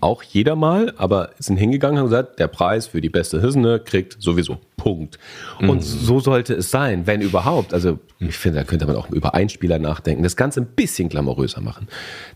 [0.00, 4.20] auch jeder mal, aber sind hingegangen und gesagt, der Preis für die beste Hissene kriegt
[4.20, 4.58] sowieso.
[4.84, 5.18] Punkt.
[5.60, 5.80] Und mhm.
[5.80, 7.72] so sollte es sein, wenn überhaupt.
[7.72, 11.62] Also ich finde, da könnte man auch über Einspieler nachdenken, das Ganze ein bisschen glamouröser
[11.62, 11.88] machen.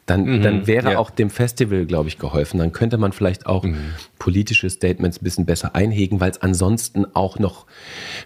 [0.06, 0.42] Dann, mhm.
[0.42, 0.98] dann wäre ja.
[0.98, 2.58] auch dem Festival, glaube ich, geholfen.
[2.58, 3.76] Dann könnte man vielleicht auch mhm.
[4.18, 7.66] politische Statements ein bisschen besser einhegen, weil es ansonsten auch noch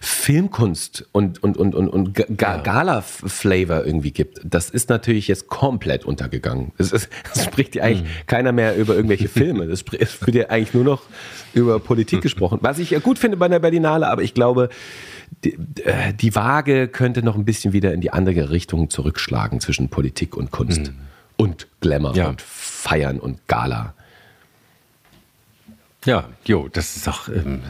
[0.00, 2.56] Filmkunst und, und, und, und, und Ga ja.
[2.58, 4.40] Gala-Flavor irgendwie gibt.
[4.44, 6.70] Das ist natürlich jetzt komplett untergegangen.
[6.78, 8.26] Es, ist, es spricht ja eigentlich mhm.
[8.28, 9.64] keiner mehr über irgendwelche Filme.
[9.64, 11.02] Es wird ja eigentlich nur noch
[11.54, 12.58] über Politik gesprochen.
[12.62, 14.68] Was ich gut finde bei der Berlinale, aber ich glaube,
[15.44, 19.88] die, äh, die Waage könnte noch ein bisschen wieder in die andere Richtung zurückschlagen zwischen
[19.88, 20.88] Politik und Kunst.
[20.88, 20.98] Mhm.
[21.36, 22.28] Und Glamour ja.
[22.28, 23.94] und Feiern und Gala.
[26.04, 27.62] Ja, jo, das ist auch ähm,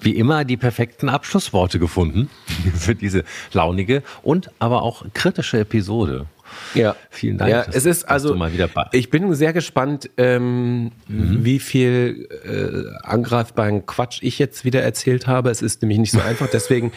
[0.00, 2.30] wie immer die perfekten Abschlussworte gefunden
[2.74, 6.26] für diese launige und aber auch kritische Episode.
[6.74, 7.50] Ja, vielen Dank.
[7.50, 11.44] Ja, es ist also, mal wieder ich bin sehr gespannt, ähm, mhm.
[11.44, 15.50] wie viel äh, angreifbaren Quatsch ich jetzt wieder erzählt habe.
[15.50, 16.48] Es ist nämlich nicht so einfach.
[16.52, 16.92] Deswegen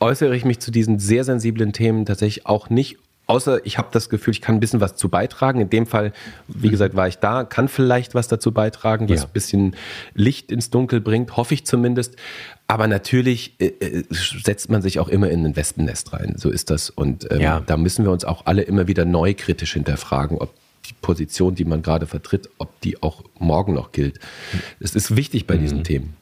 [0.00, 2.98] äußere ich mich zu diesen sehr sensiblen Themen tatsächlich auch nicht
[3.30, 5.60] außer ich habe das Gefühl, ich kann ein bisschen was zu beitragen.
[5.60, 6.12] In dem Fall,
[6.48, 6.72] wie mhm.
[6.72, 9.26] gesagt, war ich da, kann vielleicht was dazu beitragen, was ja.
[9.26, 9.76] ein bisschen
[10.14, 12.16] Licht ins Dunkel bringt, hoffe ich zumindest.
[12.70, 16.34] Aber natürlich äh, äh, setzt man sich auch immer in ein Wespennest rein.
[16.36, 16.88] So ist das.
[16.88, 17.60] Und ähm, ja.
[17.66, 20.54] da müssen wir uns auch alle immer wieder neu kritisch hinterfragen, ob
[20.86, 24.20] die Position, die man gerade vertritt, ob die auch morgen noch gilt.
[24.78, 25.60] Es ist wichtig bei mhm.
[25.62, 26.16] diesen Themen.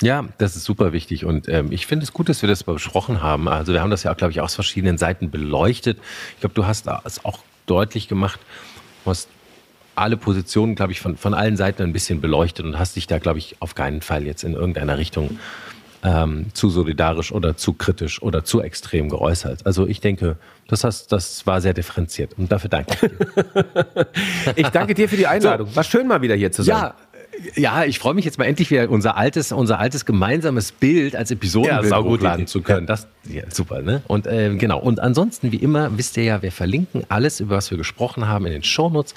[0.00, 3.20] Ja, das ist super wichtig und ähm, ich finde es gut, dass wir das besprochen
[3.20, 3.48] haben.
[3.48, 5.98] Also wir haben das ja, glaube ich, aus verschiedenen Seiten beleuchtet.
[6.34, 8.38] Ich glaube, du hast es auch deutlich gemacht.
[9.04, 9.28] Hast
[9.96, 13.18] alle Positionen, glaube ich, von, von allen Seiten ein bisschen beleuchtet und hast dich da,
[13.18, 15.38] glaube ich, auf keinen Fall jetzt in irgendeiner Richtung
[16.02, 19.66] ähm, zu solidarisch oder zu kritisch oder zu extrem geäußert.
[19.66, 20.36] Also ich denke,
[20.68, 24.06] das, hast, das war sehr differenziert und dafür danke ich dir.
[24.56, 25.68] ich danke dir für die Einladung.
[25.68, 25.76] So.
[25.76, 26.76] War schön mal wieder hier zu sein.
[26.76, 26.94] Ja,
[27.54, 31.30] Ja, ich freue mich jetzt mal endlich wieder unser altes, unser altes gemeinsames Bild als
[31.30, 32.86] Episodenbild Ja, hochladen zu können.
[32.86, 34.02] Das, ja, super, ne?
[34.06, 34.78] Und ähm, genau.
[34.78, 38.46] Und ansonsten, wie immer, wisst ihr ja, wir verlinken alles, über was wir gesprochen haben,
[38.46, 39.14] in den Shownotes.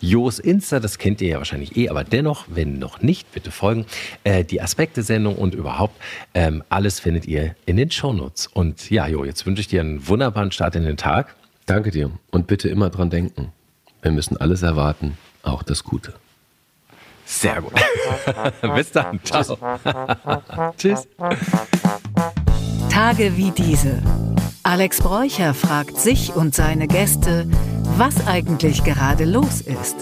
[0.00, 3.86] Jos Insta, das kennt ihr ja wahrscheinlich eh, aber dennoch, wenn noch nicht, bitte folgen.
[4.24, 6.00] Äh, die Aspekte-Sendung und überhaupt
[6.34, 8.48] ähm, alles findet ihr in den Shownotes.
[8.48, 11.34] Und ja, Jo, jetzt wünsche ich dir einen wunderbaren Start in den Tag.
[11.66, 12.10] Danke dir.
[12.30, 13.52] Und bitte immer dran denken.
[14.02, 16.14] Wir müssen alles erwarten, auch das Gute.
[17.30, 17.72] Sehr gut.
[18.74, 19.20] Bis dann.
[19.22, 19.56] Ciao.
[20.76, 21.06] Tschüss.
[22.90, 24.02] Tage wie diese.
[24.64, 27.48] Alex Bräucher fragt sich und seine Gäste,
[27.96, 29.96] was eigentlich gerade los ist.